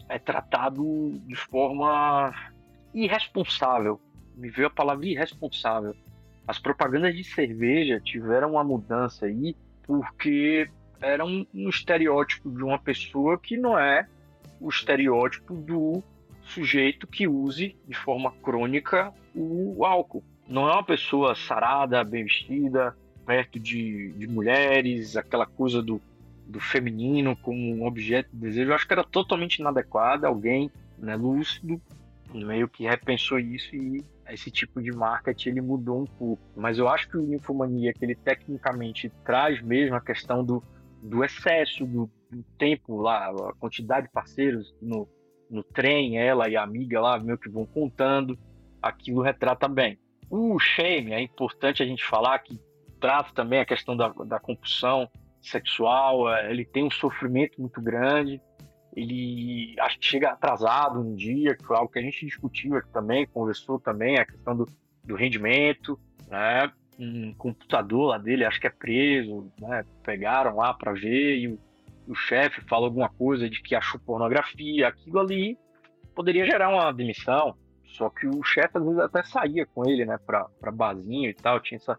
é 0.08 0.18
tratado 0.18 1.18
de 1.26 1.34
forma 1.34 2.32
irresponsável. 2.94 4.00
Me 4.36 4.48
veio 4.50 4.68
a 4.68 4.70
palavra 4.70 5.06
irresponsável. 5.06 5.94
As 6.46 6.58
propagandas 6.58 7.14
de 7.14 7.24
cerveja 7.24 8.00
tiveram 8.00 8.52
uma 8.52 8.64
mudança 8.64 9.26
aí 9.26 9.56
porque 9.86 10.68
era 11.00 11.24
um, 11.24 11.46
um 11.54 11.68
estereótipo 11.68 12.50
de 12.50 12.62
uma 12.62 12.78
pessoa 12.78 13.38
que 13.38 13.56
não 13.56 13.78
é 13.78 14.06
o 14.60 14.68
estereótipo 14.68 15.54
do 15.54 16.02
sujeito 16.42 17.06
que 17.06 17.26
use 17.26 17.76
de 17.86 17.94
forma 17.94 18.32
crônica 18.42 19.12
o 19.34 19.84
álcool. 19.84 20.24
Não 20.46 20.68
é 20.68 20.72
uma 20.72 20.84
pessoa 20.84 21.34
sarada, 21.34 22.04
bem 22.04 22.24
vestida, 22.24 22.96
perto 23.26 23.58
de, 23.58 24.12
de 24.12 24.26
mulheres, 24.26 25.16
aquela 25.16 25.46
coisa 25.46 25.82
do, 25.82 26.00
do 26.46 26.60
feminino 26.60 27.34
como 27.36 27.58
um 27.74 27.86
objeto 27.86 28.28
de 28.32 28.38
desejo. 28.38 28.70
Eu 28.70 28.74
acho 28.74 28.86
que 28.86 28.92
era 28.92 29.04
totalmente 29.04 29.56
inadequado. 29.56 30.26
Alguém 30.26 30.70
né, 30.98 31.16
lúcido 31.16 31.80
meio 32.32 32.68
que 32.68 32.84
repensou 32.84 33.38
isso 33.38 33.74
e 33.74 34.04
esse 34.28 34.50
tipo 34.50 34.80
de 34.82 34.90
marketing 34.90 35.50
ele 35.50 35.60
mudou 35.60 36.02
um 36.02 36.06
pouco. 36.06 36.42
Mas 36.56 36.78
eu 36.78 36.88
acho 36.88 37.08
que 37.08 37.16
o 37.16 37.22
Ninfomania, 37.22 37.92
que 37.92 38.04
ele 38.04 38.14
tecnicamente 38.14 39.10
traz 39.24 39.60
mesmo 39.62 39.96
a 39.96 40.00
questão 40.00 40.44
do, 40.44 40.62
do 41.02 41.22
excesso, 41.22 41.86
do, 41.86 42.10
do 42.30 42.42
tempo 42.58 43.00
lá, 43.00 43.28
a 43.28 43.52
quantidade 43.54 44.06
de 44.06 44.12
parceiros 44.12 44.74
no, 44.80 45.08
no 45.50 45.62
trem, 45.62 46.18
ela 46.18 46.48
e 46.48 46.56
a 46.56 46.62
amiga 46.62 47.00
lá 47.00 47.18
meio 47.18 47.38
que 47.38 47.48
vão 47.48 47.66
contando, 47.66 48.38
aquilo 48.82 49.22
retrata 49.22 49.68
bem. 49.68 49.98
O 50.30 50.58
shame, 50.58 51.12
é 51.12 51.20
importante 51.20 51.82
a 51.82 51.86
gente 51.86 52.04
falar 52.04 52.38
que 52.40 52.58
trata 53.00 53.32
também 53.34 53.60
a 53.60 53.66
questão 53.66 53.96
da, 53.96 54.08
da 54.08 54.40
compulsão 54.40 55.08
sexual, 55.42 56.32
é, 56.32 56.50
ele 56.50 56.64
tem 56.64 56.84
um 56.84 56.90
sofrimento 56.90 57.60
muito 57.60 57.80
grande, 57.80 58.40
ele 58.96 59.74
acho 59.80 59.98
que 59.98 60.06
chega 60.06 60.30
atrasado 60.30 61.00
um 61.00 61.14
dia, 61.14 61.56
que 61.56 61.64
foi 61.64 61.76
algo 61.76 61.90
que 61.90 61.98
a 61.98 62.02
gente 62.02 62.24
discutiu 62.24 62.76
aqui 62.76 62.88
também, 62.90 63.26
conversou 63.26 63.78
também, 63.80 64.18
a 64.18 64.24
questão 64.24 64.56
do, 64.56 64.68
do 65.02 65.16
rendimento, 65.16 65.98
né? 66.28 66.72
Um 66.96 67.34
computador 67.34 68.10
lá 68.10 68.18
dele, 68.18 68.44
acho 68.44 68.60
que 68.60 68.68
é 68.68 68.70
preso, 68.70 69.50
né? 69.60 69.84
Pegaram 70.04 70.56
lá 70.56 70.72
para 70.72 70.92
ver 70.92 71.38
e 71.38 71.48
o, 71.48 71.58
o 72.06 72.14
chefe 72.14 72.60
falou 72.62 72.86
alguma 72.86 73.08
coisa 73.08 73.50
de 73.50 73.60
que 73.60 73.74
achou 73.74 73.98
pornografia, 74.00 74.86
aquilo 74.86 75.18
ali 75.18 75.58
poderia 76.14 76.46
gerar 76.46 76.68
uma 76.68 76.92
demissão. 76.92 77.56
Só 77.84 78.08
que 78.08 78.26
o 78.26 78.42
chefe 78.44 78.78
às 78.78 78.84
vezes 78.84 78.98
até 78.98 79.24
saía 79.24 79.66
com 79.66 79.88
ele, 79.88 80.04
né, 80.04 80.18
para 80.24 80.70
barzinho 80.72 81.30
e 81.30 81.34
tal, 81.34 81.60
tinha 81.60 81.78
essa, 81.78 81.98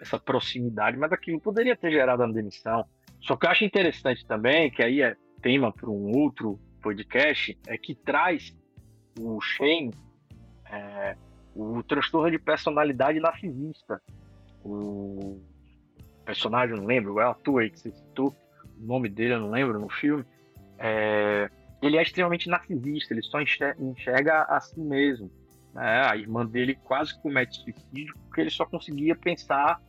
essa 0.00 0.18
proximidade, 0.18 0.96
mas 0.96 1.12
aquilo 1.12 1.40
poderia 1.40 1.76
ter 1.76 1.92
gerado 1.92 2.22
uma 2.22 2.32
demissão. 2.32 2.84
Só 3.20 3.36
que 3.36 3.46
eu 3.46 3.50
acho 3.50 3.64
interessante 3.64 4.26
também, 4.26 4.70
que 4.70 4.82
aí 4.82 5.02
é 5.02 5.16
tema 5.40 5.72
para 5.72 5.88
um 5.88 6.16
outro 6.16 6.58
podcast, 6.82 7.58
é 7.66 7.76
que 7.76 7.94
traz 7.94 8.56
o 9.18 9.40
Shane, 9.40 9.92
é, 10.70 11.16
o 11.54 11.82
transtorno 11.82 12.30
de 12.30 12.38
personalidade 12.38 13.20
narcisista. 13.20 14.00
O 14.64 15.40
personagem, 16.24 16.76
não 16.76 16.84
lembro, 16.84 17.18
é 17.20 17.26
o 17.26 17.30
ator 17.30 17.62
aí 17.62 17.70
que 17.70 17.80
você 17.80 17.90
citou, 17.90 18.34
o 18.78 18.86
nome 18.86 19.08
dele 19.08 19.34
eu 19.34 19.40
não 19.40 19.50
lembro 19.50 19.78
no 19.78 19.88
filme. 19.88 20.24
É, 20.78 21.50
ele 21.82 21.96
é 21.96 22.02
extremamente 22.02 22.48
narcisista, 22.48 23.12
ele 23.14 23.22
só 23.22 23.40
enxerga, 23.40 24.42
a 24.42 24.60
si 24.60 24.80
mesmo. 24.80 25.30
Né? 25.74 26.02
A 26.06 26.16
irmã 26.16 26.44
dele 26.44 26.74
quase 26.74 27.18
comete 27.20 27.58
suicídio 27.62 28.14
porque 28.26 28.40
ele 28.42 28.50
só 28.50 28.64
conseguia 28.64 29.14
pensar 29.14 29.80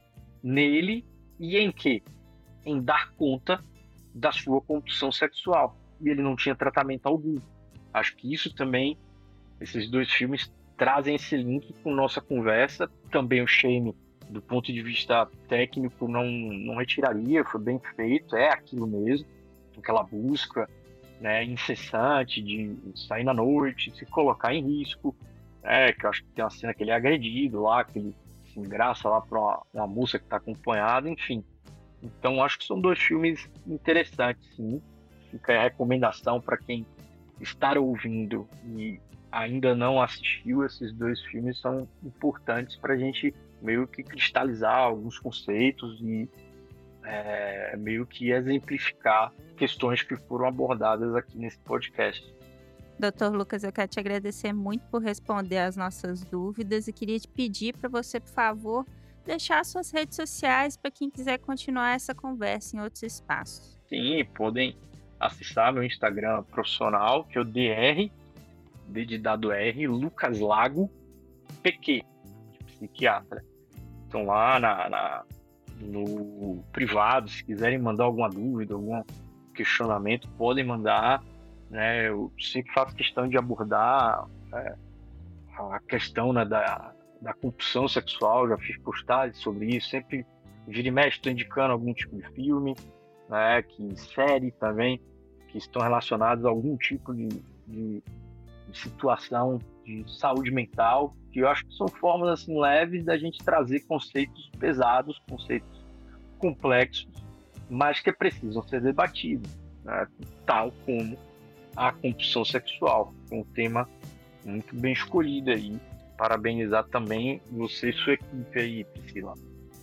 nele 0.43 1.05
e 1.39 1.57
em 1.57 1.71
quê? 1.71 2.01
Em 2.65 2.81
dar 2.81 3.11
conta 3.13 3.63
da 4.13 4.31
sua 4.31 4.61
compulsão 4.61 5.11
sexual. 5.11 5.75
E 5.99 6.09
ele 6.09 6.21
não 6.21 6.35
tinha 6.35 6.55
tratamento 6.55 7.05
algum. 7.05 7.37
Acho 7.93 8.15
que 8.15 8.33
isso 8.33 8.53
também, 8.53 8.97
esses 9.59 9.89
dois 9.89 10.11
filmes 10.11 10.51
trazem 10.77 11.15
esse 11.15 11.37
link 11.37 11.73
com 11.83 11.93
nossa 11.93 12.19
conversa. 12.19 12.89
Também 13.11 13.41
o 13.41 13.47
Shame, 13.47 13.95
do 14.29 14.41
ponto 14.41 14.71
de 14.71 14.81
vista 14.81 15.27
técnico, 15.47 16.07
não, 16.07 16.25
não 16.25 16.75
retiraria, 16.77 17.43
foi 17.43 17.61
bem 17.61 17.79
feito, 17.95 18.35
é 18.35 18.49
aquilo 18.49 18.87
mesmo, 18.87 19.27
aquela 19.77 20.03
busca 20.03 20.67
né, 21.19 21.43
incessante 21.43 22.41
de 22.41 22.75
sair 22.95 23.23
na 23.23 23.33
noite, 23.33 23.95
se 23.95 24.05
colocar 24.07 24.53
em 24.53 24.63
risco. 24.63 25.15
É, 25.63 25.93
que 25.93 26.03
eu 26.03 26.09
acho 26.09 26.23
que 26.23 26.29
tem 26.29 26.43
uma 26.43 26.49
cena 26.49 26.73
que 26.73 26.81
ele 26.81 26.89
é 26.89 26.95
agredido 26.95 27.61
lá, 27.61 27.83
que 27.83 27.99
ele 27.99 28.15
se 28.51 28.59
engraça 28.59 29.07
lá 29.07 29.21
para 29.21 29.39
uma, 29.39 29.61
uma 29.71 29.87
moça 29.87 30.17
que 30.17 30.25
está 30.25 30.37
acompanhada, 30.37 31.07
enfim. 31.07 31.43
Então 32.01 32.43
acho 32.43 32.59
que 32.59 32.65
são 32.65 32.79
dois 32.79 32.99
filmes 32.99 33.49
interessantes, 33.67 34.55
sim. 34.55 34.81
Fica 35.29 35.57
a 35.57 35.63
recomendação 35.63 36.41
para 36.41 36.57
quem 36.57 36.85
está 37.39 37.77
ouvindo 37.79 38.47
e 38.65 38.99
ainda 39.31 39.73
não 39.73 40.01
assistiu, 40.01 40.65
esses 40.65 40.91
dois 40.93 41.21
filmes 41.21 41.59
são 41.59 41.87
importantes 42.03 42.75
para 42.75 42.93
a 42.93 42.97
gente 42.97 43.33
meio 43.61 43.87
que 43.87 44.03
cristalizar 44.03 44.77
alguns 44.77 45.17
conceitos 45.17 45.99
e 46.01 46.29
é, 47.03 47.75
meio 47.77 48.05
que 48.05 48.31
exemplificar 48.31 49.31
questões 49.55 50.03
que 50.03 50.15
foram 50.15 50.47
abordadas 50.47 51.15
aqui 51.15 51.37
nesse 51.37 51.59
podcast. 51.59 52.23
Doutor 52.99 53.33
Lucas, 53.33 53.63
eu 53.63 53.71
quero 53.71 53.87
te 53.87 53.99
agradecer 53.99 54.53
muito 54.53 54.85
por 54.87 55.01
responder 55.01 55.57
às 55.57 55.75
nossas 55.75 56.23
dúvidas 56.23 56.87
e 56.87 56.93
queria 56.93 57.19
te 57.19 57.27
pedir 57.27 57.75
para 57.75 57.89
você, 57.89 58.19
por 58.19 58.29
favor, 58.29 58.85
deixar 59.25 59.63
suas 59.65 59.91
redes 59.91 60.15
sociais 60.15 60.75
para 60.75 60.91
quem 60.91 61.09
quiser 61.09 61.37
continuar 61.39 61.95
essa 61.95 62.13
conversa 62.13 62.75
em 62.75 62.79
outros 62.81 63.03
espaços. 63.03 63.79
Sim, 63.87 64.23
podem 64.35 64.75
acessar 65.19 65.73
meu 65.73 65.83
Instagram 65.83 66.43
profissional, 66.43 67.23
que 67.25 67.37
é 67.37 67.41
o 67.41 67.45
DR, 67.45 68.11
D 68.87 69.05
de 69.05 69.17
dado 69.17 69.51
R, 69.51 69.87
Lucas 69.87 70.39
Lago, 70.39 70.89
PQ, 71.61 72.03
de 72.51 72.63
psiquiatra. 72.65 73.43
Então 74.07 74.25
lá 74.25 74.59
na, 74.59 74.89
na, 74.89 75.23
no 75.79 76.63
privado, 76.71 77.29
se 77.29 77.43
quiserem 77.43 77.77
mandar 77.77 78.05
alguma 78.05 78.29
dúvida, 78.29 78.73
algum 78.73 79.03
questionamento, 79.53 80.27
podem 80.37 80.63
mandar. 80.63 81.23
Né? 81.69 82.09
Eu 82.09 82.31
sempre 82.39 82.73
faço 82.73 82.95
questão 82.95 83.27
de 83.27 83.37
abordar 83.37 84.27
é, 84.53 84.75
a 85.57 85.79
questão 85.87 86.33
né, 86.33 86.43
da, 86.43 86.93
da 87.21 87.33
compulsão 87.33 87.87
sexual, 87.87 88.49
já 88.49 88.57
fiz 88.57 88.77
postagens 88.79 89.37
sobre 89.37 89.75
isso, 89.75 89.89
sempre 89.89 90.25
Vira 90.67 90.87
e 90.87 90.91
mexe, 90.91 91.19
indicando 91.25 91.73
algum 91.73 91.93
tipo 91.93 92.15
de 92.15 92.27
filme, 92.29 92.75
né, 93.27 93.61
que 93.63 93.95
série 93.95 94.51
também, 94.51 95.01
que 95.47 95.57
estão 95.57 95.81
relacionados 95.81 96.45
a 96.45 96.49
algum 96.49 96.77
tipo 96.77 97.13
de, 97.13 97.27
de, 97.67 98.03
de 98.69 98.77
situação 98.77 99.59
de 99.83 100.05
saúde 100.07 100.51
mental, 100.51 101.15
que 101.31 101.39
eu 101.39 101.47
acho 101.47 101.65
que 101.65 101.73
são 101.75 101.87
formas 101.87 102.29
assim 102.29 102.59
leves 102.59 103.03
da 103.03 103.17
gente 103.17 103.43
trazer 103.43 103.81
conceitos 103.81 104.49
pesados, 104.59 105.19
conceitos 105.29 105.83
complexos, 106.37 107.09
mas 107.69 107.99
que 107.99 108.11
precisam 108.11 108.61
ser 108.63 108.81
debatidos, 108.81 109.49
né? 109.83 110.07
tal 110.45 110.71
como 110.85 111.17
a 111.75 111.91
compulsão 111.91 112.45
sexual, 112.45 113.13
um 113.31 113.43
tema 113.43 113.89
muito 114.45 114.75
bem 114.75 114.93
escolhido 114.93 115.51
aí. 115.51 115.79
Parabenizar 116.21 116.83
também 116.83 117.41
você 117.49 117.89
e 117.89 117.93
sua 117.93 118.13
equipe 118.13 118.59
aí, 118.59 118.83
Priscila. 118.83 119.33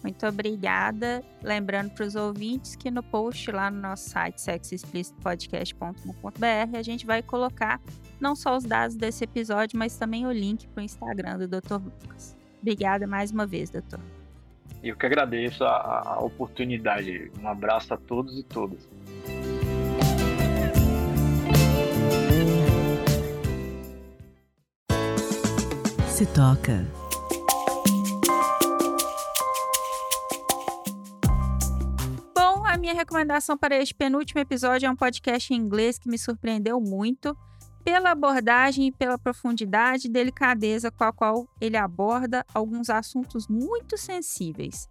Muito 0.05 0.24
obrigada. 0.24 1.20
Lembrando 1.43 1.91
para 1.91 2.07
os 2.07 2.14
ouvintes 2.14 2.76
que 2.76 2.93
no 2.93 3.03
post 3.03 3.51
lá 3.51 3.68
no 3.68 3.80
nosso 3.80 4.11
site 4.11 4.41
sexoexplicitopodcast.com.br 4.41 6.76
a 6.76 6.82
gente 6.82 7.05
vai 7.05 7.24
colocar 7.24 7.80
não 8.20 8.36
só 8.36 8.57
os 8.57 8.62
dados 8.62 8.95
desse 8.95 9.24
episódio, 9.24 9.76
mas 9.76 9.97
também 9.97 10.28
o 10.28 10.30
link 10.30 10.68
para 10.68 10.80
o 10.80 10.84
Instagram 10.84 11.39
do 11.39 11.49
Dr. 11.49 11.82
Lucas. 11.84 12.36
Obrigada 12.62 13.05
mais 13.05 13.32
uma 13.32 13.45
vez, 13.45 13.68
doutor. 13.68 13.99
Eu 14.80 14.95
que 14.95 15.07
agradeço 15.07 15.64
a, 15.64 16.05
a 16.07 16.20
oportunidade. 16.20 17.32
Um 17.43 17.49
abraço 17.49 17.93
a 17.93 17.97
todos 17.97 18.39
e 18.39 18.45
todas. 18.45 18.89
Se 26.18 26.26
toca. 26.26 26.84
Bom, 32.34 32.66
a 32.66 32.76
minha 32.76 32.92
recomendação 32.92 33.56
para 33.56 33.76
este 33.76 33.94
penúltimo 33.94 34.40
episódio 34.40 34.88
é 34.88 34.90
um 34.90 34.96
podcast 34.96 35.54
em 35.54 35.56
inglês 35.56 35.96
que 35.96 36.08
me 36.08 36.18
surpreendeu 36.18 36.80
muito 36.80 37.38
pela 37.84 38.10
abordagem 38.10 38.88
e 38.88 38.92
pela 38.92 39.16
profundidade 39.16 40.08
e 40.08 40.10
delicadeza 40.10 40.90
com 40.90 41.04
a 41.04 41.12
qual 41.12 41.46
ele 41.60 41.76
aborda 41.76 42.44
alguns 42.52 42.90
assuntos 42.90 43.46
muito 43.46 43.96
sensíveis. 43.96 44.88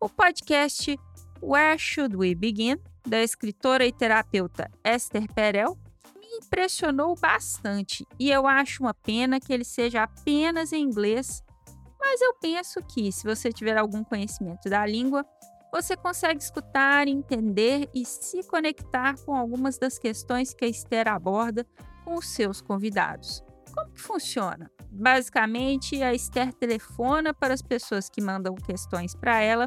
O 0.00 0.08
podcast 0.08 0.98
Where 1.40 1.78
Should 1.78 2.16
We 2.16 2.34
Begin, 2.34 2.80
da 3.06 3.22
escritora 3.22 3.86
e 3.86 3.92
terapeuta 3.92 4.68
Esther 4.84 5.32
Perel, 5.32 5.78
impressionou 6.38 7.14
bastante 7.14 8.06
e 8.18 8.30
eu 8.30 8.46
acho 8.46 8.82
uma 8.82 8.94
pena 8.94 9.40
que 9.40 9.52
ele 9.52 9.64
seja 9.64 10.02
apenas 10.02 10.72
em 10.72 10.82
inglês, 10.82 11.42
mas 11.98 12.20
eu 12.20 12.34
penso 12.34 12.80
que, 12.82 13.10
se 13.10 13.24
você 13.24 13.50
tiver 13.52 13.76
algum 13.76 14.04
conhecimento 14.04 14.68
da 14.68 14.84
língua, 14.84 15.24
você 15.72 15.96
consegue 15.96 16.40
escutar, 16.40 17.08
entender 17.08 17.90
e 17.92 18.04
se 18.04 18.44
conectar 18.44 19.16
com 19.24 19.34
algumas 19.34 19.76
das 19.78 19.98
questões 19.98 20.54
que 20.54 20.64
a 20.64 20.68
Esther 20.68 21.08
aborda 21.08 21.66
com 22.04 22.14
os 22.14 22.28
seus 22.28 22.60
convidados. 22.60 23.42
Como 23.74 23.90
que 23.90 24.00
funciona? 24.00 24.70
Basicamente, 24.88 26.00
a 26.00 26.14
Esther 26.14 26.52
telefona 26.52 27.34
para 27.34 27.54
as 27.54 27.62
pessoas 27.62 28.08
que 28.08 28.20
mandam 28.20 28.54
questões 28.54 29.16
para 29.16 29.40
ela 29.40 29.66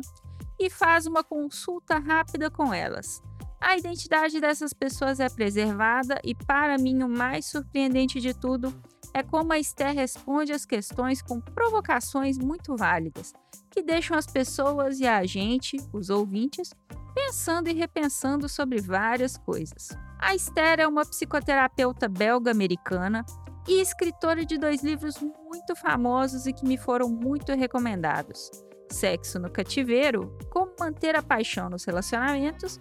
e 0.57 0.69
faz 0.69 1.05
uma 1.05 1.23
consulta 1.23 1.99
rápida 1.99 2.49
com 2.49 2.73
elas. 2.73 3.21
A 3.59 3.75
identidade 3.75 4.39
dessas 4.39 4.71
pessoas 4.71 5.19
é 5.19 5.27
preservada 5.29 6.19
e, 6.23 6.35
para 6.35 6.77
mim, 6.77 7.01
o 7.03 7.09
mais 7.09 7.45
surpreendente 7.45 8.19
de 8.19 8.33
tudo 8.33 8.73
é 9.13 9.23
como 9.23 9.51
a 9.51 9.57
Esther 9.57 9.93
responde 9.95 10.53
as 10.53 10.65
questões 10.65 11.21
com 11.21 11.41
provocações 11.41 12.37
muito 12.37 12.75
válidas, 12.75 13.33
que 13.71 13.81
deixam 13.81 14.15
as 14.15 14.27
pessoas 14.27 14.99
e 14.99 15.07
a 15.07 15.25
gente, 15.25 15.77
os 15.91 16.09
ouvintes, 16.09 16.71
pensando 17.15 17.67
e 17.67 17.73
repensando 17.73 18.47
sobre 18.47 18.79
várias 18.79 19.37
coisas. 19.37 19.89
A 20.19 20.35
Esther 20.35 20.79
é 20.79 20.87
uma 20.87 21.03
psicoterapeuta 21.03 22.07
belga-americana 22.07 23.25
e 23.67 23.81
escritora 23.81 24.45
de 24.45 24.57
dois 24.57 24.83
livros 24.83 25.19
muito 25.19 25.75
famosos 25.75 26.45
e 26.45 26.53
que 26.53 26.65
me 26.65 26.77
foram 26.77 27.09
muito 27.09 27.53
recomendados: 27.53 28.51
Sexo 28.91 29.39
no 29.39 29.49
Cativeiro, 29.49 30.37
Como 30.51 30.73
Manter 30.79 31.15
a 31.15 31.23
Paixão 31.23 31.69
nos 31.69 31.85
Relacionamentos, 31.85 32.79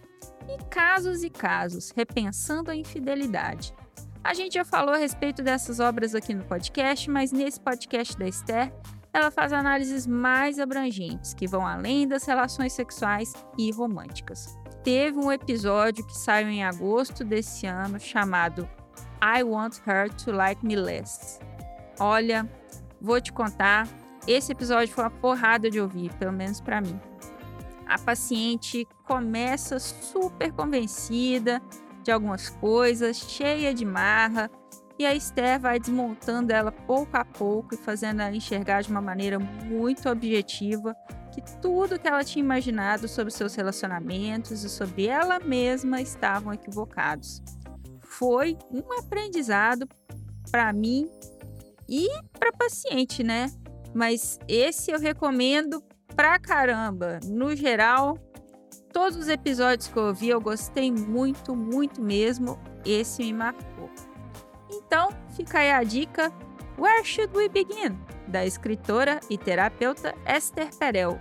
e 0.48 0.64
Casos 0.70 1.22
e 1.22 1.30
Casos, 1.30 1.92
Repensando 1.94 2.70
a 2.70 2.76
Infidelidade. 2.76 3.74
A 4.22 4.34
gente 4.34 4.54
já 4.54 4.64
falou 4.64 4.94
a 4.94 4.98
respeito 4.98 5.42
dessas 5.42 5.78
obras 5.78 6.14
aqui 6.14 6.34
no 6.34 6.44
podcast, 6.44 7.08
mas 7.10 7.30
nesse 7.30 7.60
podcast 7.60 8.18
da 8.18 8.26
Esther, 8.26 8.72
ela 9.12 9.30
faz 9.30 9.52
análises 9.52 10.06
mais 10.06 10.58
abrangentes, 10.58 11.32
que 11.32 11.46
vão 11.46 11.66
além 11.66 12.06
das 12.08 12.24
relações 12.24 12.72
sexuais 12.72 13.32
e 13.56 13.70
românticas. 13.70 14.58
Teve 14.82 15.18
um 15.18 15.32
episódio 15.32 16.06
que 16.06 16.16
saiu 16.16 16.48
em 16.48 16.64
agosto 16.64 17.24
desse 17.24 17.66
ano 17.66 17.98
chamado 17.98 18.68
I 19.22 19.42
Want 19.42 19.78
Her 19.86 20.12
to 20.12 20.32
Like 20.32 20.64
Me 20.64 20.76
Less. 20.76 21.38
Olha, 21.98 22.48
vou 23.00 23.20
te 23.20 23.32
contar, 23.32 23.88
esse 24.26 24.52
episódio 24.52 24.92
foi 24.92 25.04
uma 25.04 25.10
porrada 25.10 25.70
de 25.70 25.80
ouvir, 25.80 26.12
pelo 26.14 26.32
menos 26.32 26.60
para 26.60 26.80
mim. 26.80 27.00
A 27.86 27.98
paciente 27.98 28.86
começa 29.04 29.78
super 29.78 30.52
convencida 30.52 31.62
de 32.02 32.10
algumas 32.10 32.48
coisas, 32.48 33.16
cheia 33.16 33.72
de 33.72 33.84
marra, 33.84 34.50
e 34.98 35.04
a 35.04 35.14
Esther 35.14 35.60
vai 35.60 35.78
desmontando 35.78 36.52
ela 36.52 36.72
pouco 36.72 37.16
a 37.16 37.24
pouco 37.24 37.74
e 37.74 37.78
fazendo 37.78 38.22
ela 38.22 38.34
enxergar 38.34 38.82
de 38.82 38.90
uma 38.90 39.00
maneira 39.00 39.38
muito 39.38 40.08
objetiva 40.08 40.96
que 41.32 41.42
tudo 41.60 41.98
que 41.98 42.08
ela 42.08 42.24
tinha 42.24 42.42
imaginado 42.42 43.06
sobre 43.06 43.30
seus 43.30 43.54
relacionamentos 43.54 44.64
e 44.64 44.68
sobre 44.70 45.06
ela 45.06 45.38
mesma 45.38 46.00
estavam 46.00 46.52
equivocados. 46.52 47.42
Foi 48.00 48.56
um 48.72 48.98
aprendizado 48.98 49.86
para 50.50 50.72
mim 50.72 51.10
e 51.86 52.08
para 52.38 52.52
paciente, 52.52 53.22
né? 53.22 53.52
Mas 53.94 54.38
esse 54.48 54.90
eu 54.90 54.98
recomendo 54.98 55.82
pra 56.16 56.38
caramba. 56.38 57.20
No 57.24 57.54
geral, 57.54 58.18
todos 58.92 59.16
os 59.16 59.28
episódios 59.28 59.88
que 59.88 59.96
eu 59.96 60.06
ouvi 60.06 60.30
eu 60.30 60.40
gostei 60.40 60.90
muito, 60.90 61.54
muito 61.54 62.00
mesmo. 62.02 62.58
Esse 62.84 63.22
me 63.22 63.32
marcou. 63.32 63.90
Então, 64.72 65.10
fica 65.36 65.58
aí 65.58 65.70
a 65.70 65.82
dica: 65.84 66.32
Where 66.78 67.04
Should 67.04 67.36
We 67.36 67.48
Begin? 67.48 67.96
da 68.26 68.44
escritora 68.44 69.20
e 69.30 69.38
terapeuta 69.38 70.14
Esther 70.26 70.68
Perel. 70.76 71.18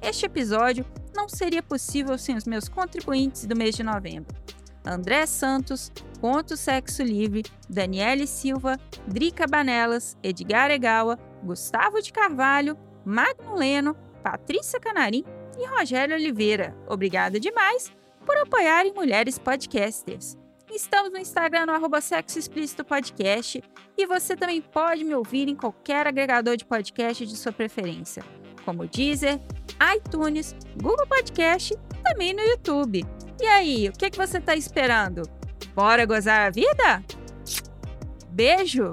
Este 0.00 0.26
episódio 0.26 0.84
não 1.14 1.28
seria 1.28 1.62
possível 1.62 2.16
sem 2.18 2.36
os 2.36 2.44
meus 2.44 2.68
contribuintes 2.68 3.46
do 3.46 3.56
mês 3.56 3.74
de 3.74 3.82
novembro. 3.82 4.34
André 4.84 5.26
Santos, 5.26 5.92
Ponto 6.20 6.56
Sexo 6.56 7.02
Livre, 7.02 7.44
Daniele 7.68 8.26
Silva, 8.26 8.78
Drica 9.06 9.46
Banelas, 9.46 10.16
Edgar 10.22 10.70
Egawa, 10.70 11.18
Gustavo 11.42 12.00
de 12.00 12.12
Carvalho, 12.12 12.76
Magno 13.04 13.54
Leno, 13.54 13.94
Patrícia 14.22 14.80
Canarim 14.80 15.24
e 15.58 15.66
Rogério 15.66 16.16
Oliveira. 16.16 16.76
Obrigada 16.88 17.38
demais 17.38 17.92
por 18.24 18.36
apoiarem 18.36 18.92
mulheres 18.94 19.38
podcasters. 19.38 20.36
Estamos 20.74 21.12
no 21.12 21.18
Instagram 21.18 21.66
no 21.66 21.72
arroba 21.74 22.00
Sexo 22.00 22.38
Explícito 22.38 22.82
Podcast 22.82 23.62
e 23.96 24.06
você 24.06 24.34
também 24.34 24.62
pode 24.62 25.04
me 25.04 25.14
ouvir 25.14 25.46
em 25.46 25.54
qualquer 25.54 26.06
agregador 26.06 26.56
de 26.56 26.64
podcast 26.64 27.26
de 27.26 27.36
sua 27.36 27.52
preferência, 27.52 28.24
como 28.64 28.86
Deezer, 28.86 29.38
iTunes, 29.94 30.56
Google 30.80 31.06
Podcast 31.06 31.76
também 32.02 32.32
no 32.32 32.40
YouTube. 32.40 33.04
E 33.38 33.46
aí, 33.46 33.88
o 33.90 33.92
que, 33.92 34.10
que 34.10 34.16
você 34.16 34.38
está 34.38 34.56
esperando? 34.56 35.22
Bora 35.74 36.06
gozar 36.06 36.46
a 36.46 36.50
vida? 36.50 37.04
Beijo! 38.30 38.92